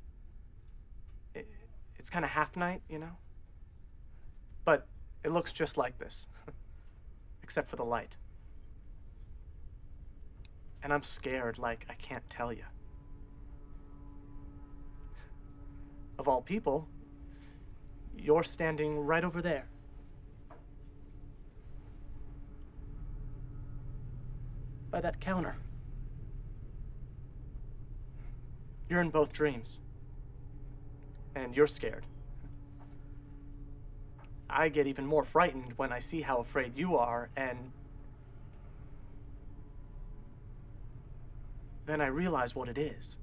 It's 1.99 2.11
kind 2.11 2.25
of 2.25 2.33
half 2.33 2.57
night, 2.57 2.83
you 2.89 2.99
know? 2.99 3.17
But 4.67 4.87
it 5.25 5.31
looks 5.31 5.53
just 5.53 5.79
like 5.79 5.97
this, 5.97 6.27
except 7.43 7.71
for 7.71 7.77
the 7.77 7.85
light. 7.85 8.17
And 10.83 10.93
I'm 10.93 11.05
scared 11.05 11.57
like 11.57 11.87
I 11.89 11.95
can't 11.95 12.29
tell 12.29 12.53
you. 12.53 12.65
Of 16.19 16.29
all 16.29 16.43
people, 16.43 16.89
you're 18.19 18.45
standing 18.45 18.99
right 18.99 19.23
over 19.23 19.41
there. 19.41 19.69
By 24.91 25.01
that 25.01 25.21
counter. 25.21 25.57
You're 28.89 29.01
in 29.01 29.11
both 29.11 29.33
dreams. 29.33 29.79
And 31.37 31.57
you're 31.57 31.67
scared. 31.67 32.07
I 34.49 34.69
get 34.69 34.87
even 34.87 35.05
more 35.07 35.25
frightened 35.25 35.73
when 35.77 35.93
I 35.93 35.99
see 35.99 36.21
how 36.21 36.39
afraid 36.39 36.77
you 36.77 36.97
are, 36.97 37.29
and 37.37 37.73
then 41.87 42.01
I 42.01 42.07
realize 42.07 42.55
what 42.55 42.69
it 42.69 42.79
is. 42.79 43.19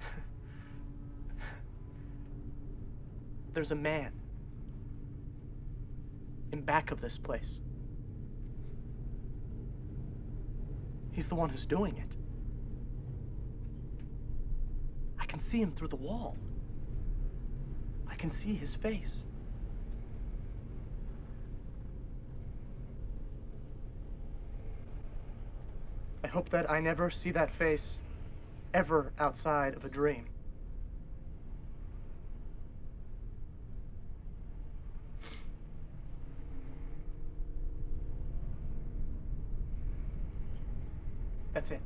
There's 3.52 3.72
a 3.72 3.76
man 3.76 4.12
in 6.52 6.60
back 6.62 6.90
of 6.90 7.00
this 7.00 7.18
place. 7.18 7.60
He's 11.10 11.28
the 11.28 11.34
one 11.34 11.48
who's 11.50 11.66
doing 11.66 11.96
it. 11.96 12.16
I 15.18 15.26
can 15.26 15.38
see 15.38 15.60
him 15.60 15.72
through 15.72 15.88
the 15.88 15.96
wall. 15.96 16.36
I 18.08 18.14
can 18.14 18.30
see 18.30 18.54
his 18.54 18.74
face. 18.74 19.24
I 26.24 26.28
hope 26.28 26.48
that 26.50 26.70
I 26.70 26.80
never 26.80 27.10
see 27.10 27.30
that 27.32 27.50
face 27.50 27.98
ever 28.74 29.12
outside 29.18 29.74
of 29.74 29.84
a 29.84 29.88
dream. 29.88 30.26
That's 41.52 41.70
it. 41.70 41.80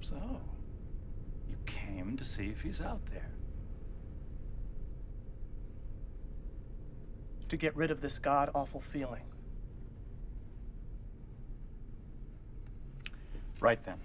So, 0.00 0.16
you 1.48 1.56
came 1.64 2.16
to 2.16 2.24
see 2.24 2.46
if 2.46 2.60
he's 2.60 2.80
out 2.80 3.00
there. 3.12 3.30
To 7.48 7.56
get 7.56 7.76
rid 7.76 7.90
of 7.90 8.00
this 8.00 8.18
god 8.18 8.50
awful 8.54 8.80
feeling. 8.80 9.22
Right 13.62 13.78
then. 13.86 13.96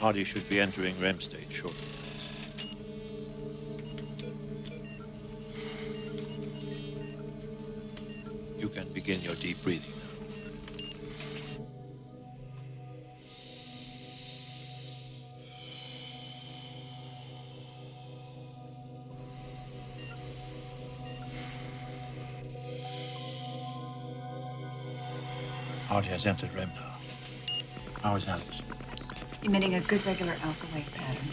Hardy 0.00 0.22
should 0.22 0.48
be 0.48 0.60
entering 0.60 0.98
REM 1.00 1.18
state 1.18 1.50
shortly. 1.50 1.88
You 8.56 8.68
can 8.68 8.88
begin 8.92 9.20
your 9.22 9.34
deep 9.34 9.60
breathing 9.62 9.90
now. 9.90 10.04
Hardy 25.88 26.08
has 26.08 26.24
entered 26.24 26.54
REM 26.54 26.70
now. 26.76 26.94
How 28.02 28.14
is 28.14 28.28
Alex? 28.28 28.62
Emitting 29.42 29.74
a 29.74 29.80
good 29.80 30.04
regular 30.06 30.36
alpha 30.42 30.66
wave 30.74 30.92
pattern. 30.94 31.32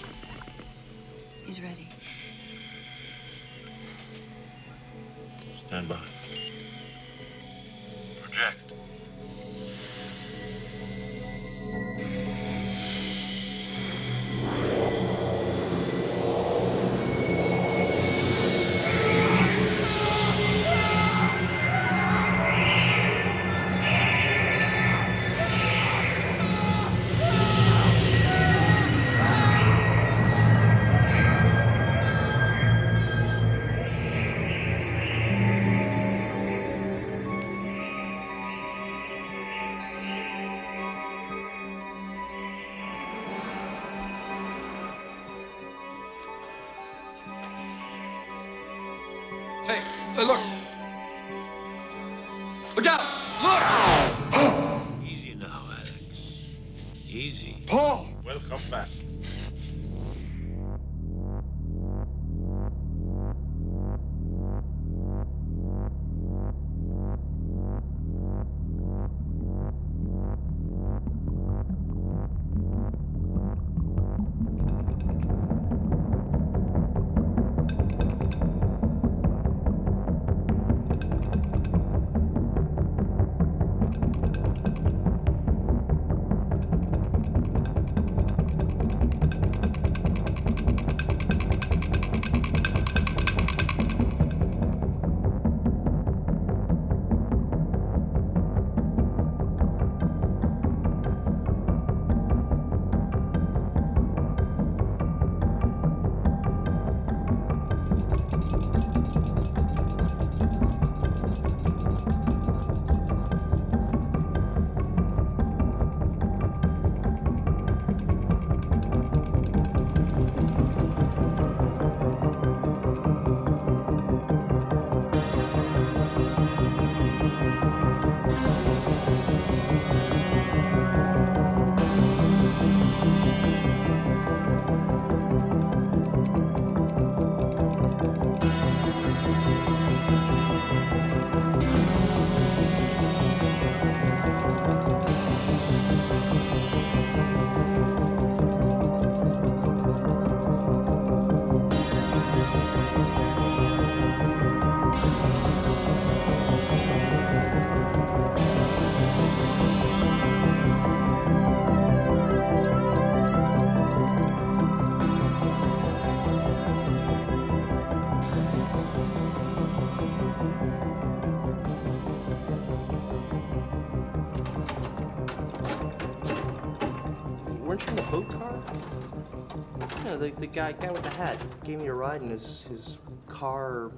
Guy 180.55 180.71
guy 180.71 180.89
with 180.89 181.03
the 181.03 181.09
hat 181.09 181.37
gave 181.65 181.81
me 181.81 181.87
a 181.87 181.93
ride 181.93 182.21
in 182.21 182.29
his 182.29 182.63
his 182.69 182.97
car 183.27 183.91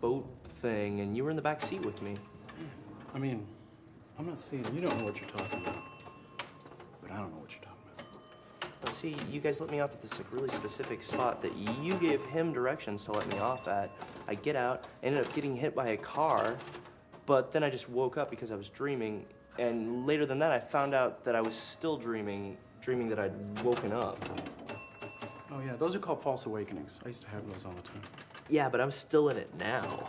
boat 0.00 0.24
thing, 0.62 1.00
and 1.00 1.16
you 1.16 1.24
were 1.24 1.30
in 1.30 1.36
the 1.36 1.42
back 1.42 1.60
seat 1.60 1.84
with 1.84 2.00
me. 2.00 2.14
I 3.12 3.18
mean, 3.18 3.44
I'm 4.16 4.24
not 4.24 4.38
saying 4.38 4.64
you 4.72 4.80
don't 4.80 4.96
know 4.98 5.04
what 5.04 5.20
you're 5.20 5.28
talking 5.28 5.62
about, 5.62 5.82
but 7.02 7.10
I 7.10 7.16
don't 7.16 7.32
know 7.32 7.38
what 7.38 7.50
you're 7.50 7.64
talking 7.64 7.90
about. 7.92 8.06
Well, 8.84 8.94
see, 8.94 9.16
you 9.32 9.40
guys 9.40 9.60
let 9.60 9.68
me 9.68 9.80
off 9.80 9.94
at 9.94 10.00
this 10.00 10.16
like, 10.16 10.32
really 10.32 10.48
specific 10.50 11.02
spot 11.02 11.42
that 11.42 11.52
you 11.82 11.94
gave 11.94 12.20
him 12.26 12.52
directions 12.52 13.02
to 13.06 13.12
let 13.12 13.26
me 13.28 13.40
off 13.40 13.66
at. 13.66 13.90
I 14.28 14.36
get 14.36 14.54
out, 14.54 14.86
ended 15.02 15.26
up 15.26 15.34
getting 15.34 15.56
hit 15.56 15.74
by 15.74 15.88
a 15.88 15.96
car, 15.96 16.56
but 17.26 17.50
then 17.50 17.64
I 17.64 17.70
just 17.70 17.90
woke 17.90 18.16
up 18.16 18.30
because 18.30 18.52
I 18.52 18.54
was 18.54 18.68
dreaming. 18.68 19.26
And 19.58 20.06
later 20.06 20.24
than 20.24 20.38
that, 20.38 20.52
I 20.52 20.60
found 20.60 20.94
out 20.94 21.24
that 21.24 21.34
I 21.34 21.40
was 21.40 21.56
still 21.56 21.96
dreaming, 21.96 22.56
dreaming 22.80 23.08
that 23.08 23.18
I'd 23.18 23.62
woken 23.64 23.92
up. 23.92 24.24
Oh 25.50 25.60
yeah, 25.60 25.76
those 25.76 25.94
are 25.94 25.98
called 26.00 26.22
false 26.22 26.46
awakenings. 26.46 27.00
I 27.04 27.08
used 27.08 27.22
to 27.22 27.28
have 27.28 27.48
those 27.50 27.64
all 27.64 27.72
the 27.72 27.82
time. 27.82 28.02
Yeah, 28.48 28.68
but 28.68 28.80
I'm 28.80 28.90
still 28.90 29.28
in 29.28 29.36
it 29.36 29.48
now. 29.58 30.08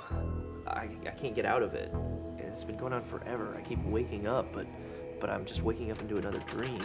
I, 0.65 0.89
I 1.05 1.11
can't 1.11 1.35
get 1.35 1.45
out 1.45 1.61
of 1.61 1.73
it. 1.73 1.93
It's 2.37 2.63
been 2.63 2.77
going 2.77 2.93
on 2.93 3.03
forever. 3.03 3.55
I 3.57 3.61
keep 3.61 3.83
waking 3.83 4.27
up, 4.27 4.51
but 4.51 4.65
but 5.19 5.29
I'm 5.29 5.45
just 5.45 5.61
waking 5.61 5.91
up 5.91 6.01
into 6.01 6.17
another 6.17 6.39
dream. 6.39 6.81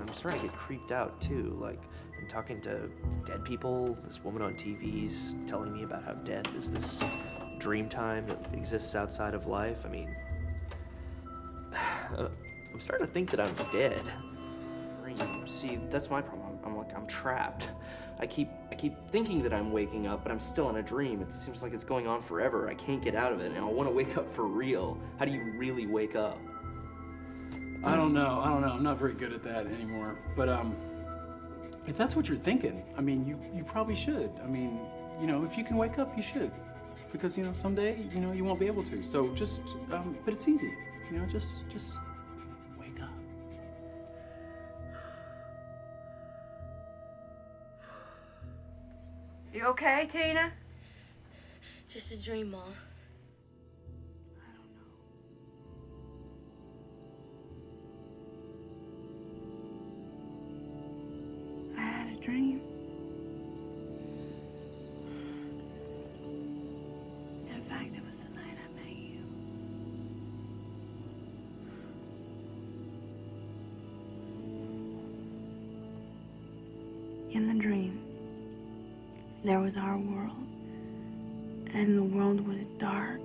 I'm 0.00 0.12
starting 0.14 0.40
to 0.40 0.46
get 0.48 0.56
creeped 0.56 0.92
out 0.92 1.20
too. 1.20 1.56
Like 1.60 1.80
I'm 2.18 2.28
talking 2.28 2.60
to 2.62 2.90
dead 3.24 3.44
people. 3.44 3.96
This 4.04 4.22
woman 4.22 4.42
on 4.42 4.54
TV's 4.54 5.34
telling 5.46 5.72
me 5.72 5.82
about 5.82 6.04
how 6.04 6.12
death 6.12 6.54
is 6.54 6.72
this 6.72 7.02
dream 7.58 7.88
time 7.88 8.26
that 8.26 8.52
exists 8.52 8.94
outside 8.94 9.34
of 9.34 9.46
life. 9.46 9.78
I 9.84 9.88
mean, 9.88 10.14
I'm 12.18 12.80
starting 12.80 13.06
to 13.06 13.12
think 13.12 13.30
that 13.30 13.40
I'm 13.40 13.54
dead. 13.72 14.02
Dream. 15.14 15.46
See, 15.48 15.78
that's 15.90 16.10
my 16.10 16.20
problem. 16.20 16.58
I'm 16.64 16.76
like 16.76 16.94
I'm 16.94 17.06
trapped. 17.06 17.68
I 18.18 18.26
keep 18.26 18.50
I 18.70 18.74
keep 18.74 18.94
thinking 19.10 19.42
that 19.42 19.52
I'm 19.52 19.72
waking 19.72 20.06
up, 20.06 20.22
but 20.22 20.30
I'm 20.30 20.40
still 20.40 20.68
in 20.68 20.76
a 20.76 20.82
dream. 20.82 21.22
It 21.22 21.32
seems 21.32 21.62
like 21.62 21.72
it's 21.72 21.84
going 21.84 22.06
on 22.06 22.20
forever. 22.20 22.68
I 22.68 22.74
can't 22.74 23.02
get 23.02 23.14
out 23.14 23.32
of 23.32 23.40
it, 23.40 23.52
and 23.52 23.58
I 23.58 23.64
want 23.64 23.88
to 23.88 23.94
wake 23.94 24.16
up 24.16 24.32
for 24.32 24.44
real. 24.44 24.98
How 25.18 25.24
do 25.24 25.32
you 25.32 25.52
really 25.56 25.86
wake 25.86 26.16
up? 26.16 26.38
I 27.82 27.96
don't 27.96 28.12
know. 28.12 28.40
I 28.44 28.48
don't 28.48 28.60
know. 28.60 28.72
I'm 28.72 28.82
not 28.82 28.98
very 28.98 29.14
good 29.14 29.32
at 29.32 29.42
that 29.44 29.66
anymore. 29.66 30.18
But 30.36 30.50
um, 30.50 30.76
if 31.86 31.96
that's 31.96 32.14
what 32.14 32.28
you're 32.28 32.36
thinking, 32.36 32.84
I 32.96 33.00
mean, 33.00 33.26
you 33.26 33.40
you 33.54 33.64
probably 33.64 33.96
should. 33.96 34.30
I 34.44 34.46
mean, 34.46 34.80
you 35.20 35.26
know, 35.26 35.44
if 35.44 35.56
you 35.56 35.64
can 35.64 35.76
wake 35.76 35.98
up, 35.98 36.14
you 36.16 36.22
should, 36.22 36.52
because 37.10 37.38
you 37.38 37.44
know 37.44 37.54
someday 37.54 37.98
you 38.12 38.20
know 38.20 38.32
you 38.32 38.44
won't 38.44 38.60
be 38.60 38.66
able 38.66 38.84
to. 38.84 39.02
So 39.02 39.28
just, 39.34 39.62
um, 39.92 40.16
but 40.24 40.34
it's 40.34 40.46
easy. 40.46 40.74
You 41.10 41.18
know, 41.18 41.26
just 41.26 41.56
just 41.70 41.98
You 49.60 49.66
okay, 49.66 50.08
Tina? 50.10 50.52
Just 51.86 52.12
a 52.12 52.22
dream, 52.22 52.52
Ma. 52.52 52.64
There 79.50 79.58
was 79.58 79.76
our 79.76 79.98
world, 79.98 80.46
and 81.74 81.98
the 81.98 82.04
world 82.04 82.46
was 82.46 82.66
dark 82.78 83.20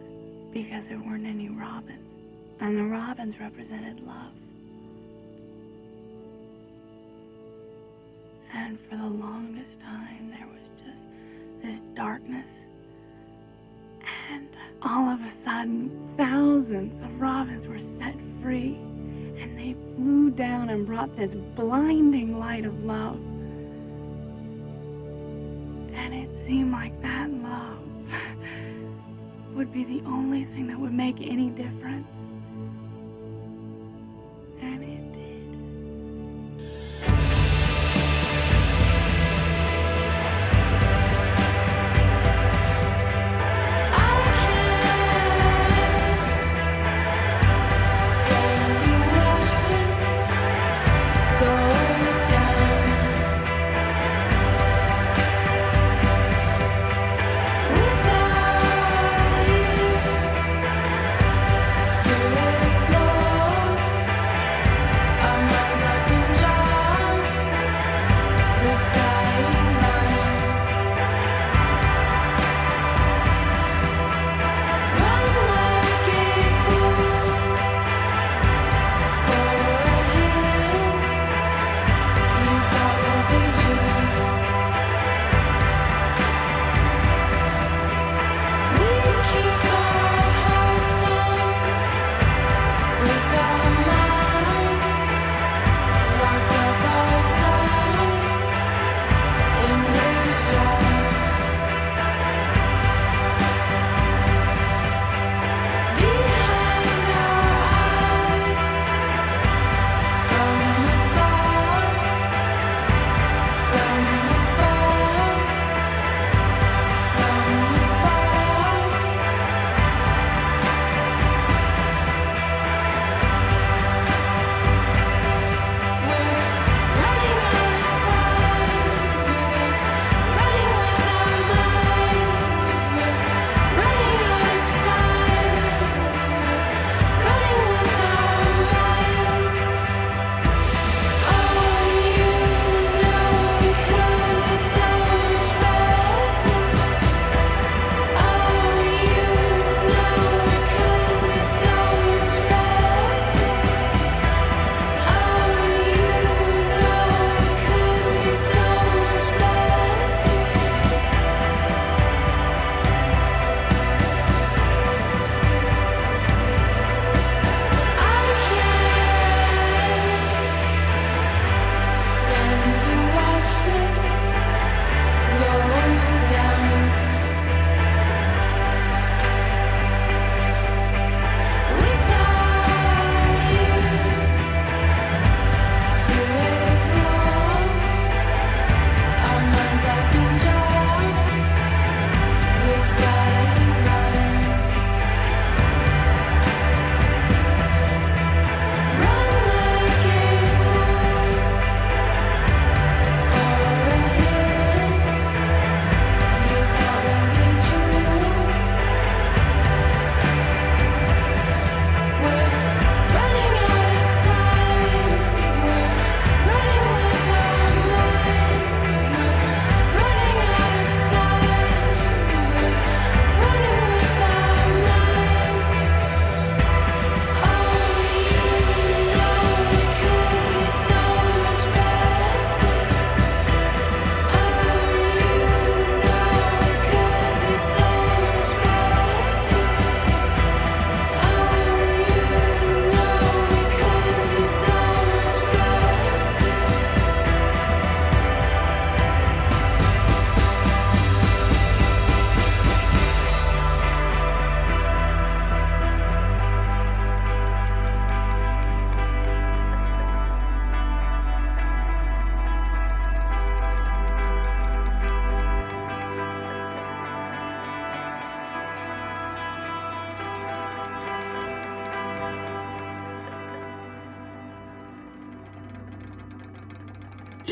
because 0.52 0.89
there 0.89 0.97
weren't 0.97 1.27
any 1.27 1.49
robins, 1.49 2.15
and 2.60 2.76
the 2.76 2.84
robins 2.84 3.39
represented 3.39 3.99
love. 3.99 4.34
And 8.56 8.80
for 8.80 8.95
the 8.95 9.06
longest 9.06 9.81
time, 9.81 10.31
there 10.35 10.47
was 10.47 10.72
just 10.72 11.10
this 11.61 11.81
darkness. 11.93 12.69
And 14.31 14.49
all 14.81 15.07
of 15.07 15.23
a 15.23 15.30
sudden, 15.30 15.91
thousands 16.18 17.02
of 17.02 17.22
robins 17.22 17.68
were 17.68 17.77
set 17.77 18.19
free. 18.41 18.80
And 19.38 19.56
they 19.60 19.76
flew 19.93 20.31
down 20.31 20.69
and 20.69 20.88
brought 20.88 21.15
this 21.15 21.35
blinding 21.35 22.39
light 22.39 22.65
of 22.65 22.84
love. 22.84 23.19
Seemed 26.45 26.72
like 26.72 27.01
that 27.01 27.27
love 27.41 27.80
would 29.55 29.73
be 29.73 29.84
the 29.84 29.99
only 30.05 30.43
thing 30.43 30.67
that 30.67 30.77
would 30.77 30.93
make 30.93 31.19
any 31.19 31.49
difference. 31.49 32.27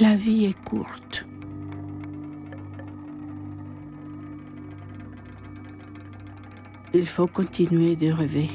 La 0.03 0.15
vie 0.17 0.47
est 0.47 0.63
courte. 0.65 1.25
Il 6.93 7.05
faut 7.05 7.27
continuer 7.27 7.95
de 7.95 8.11
rêver. 8.11 8.49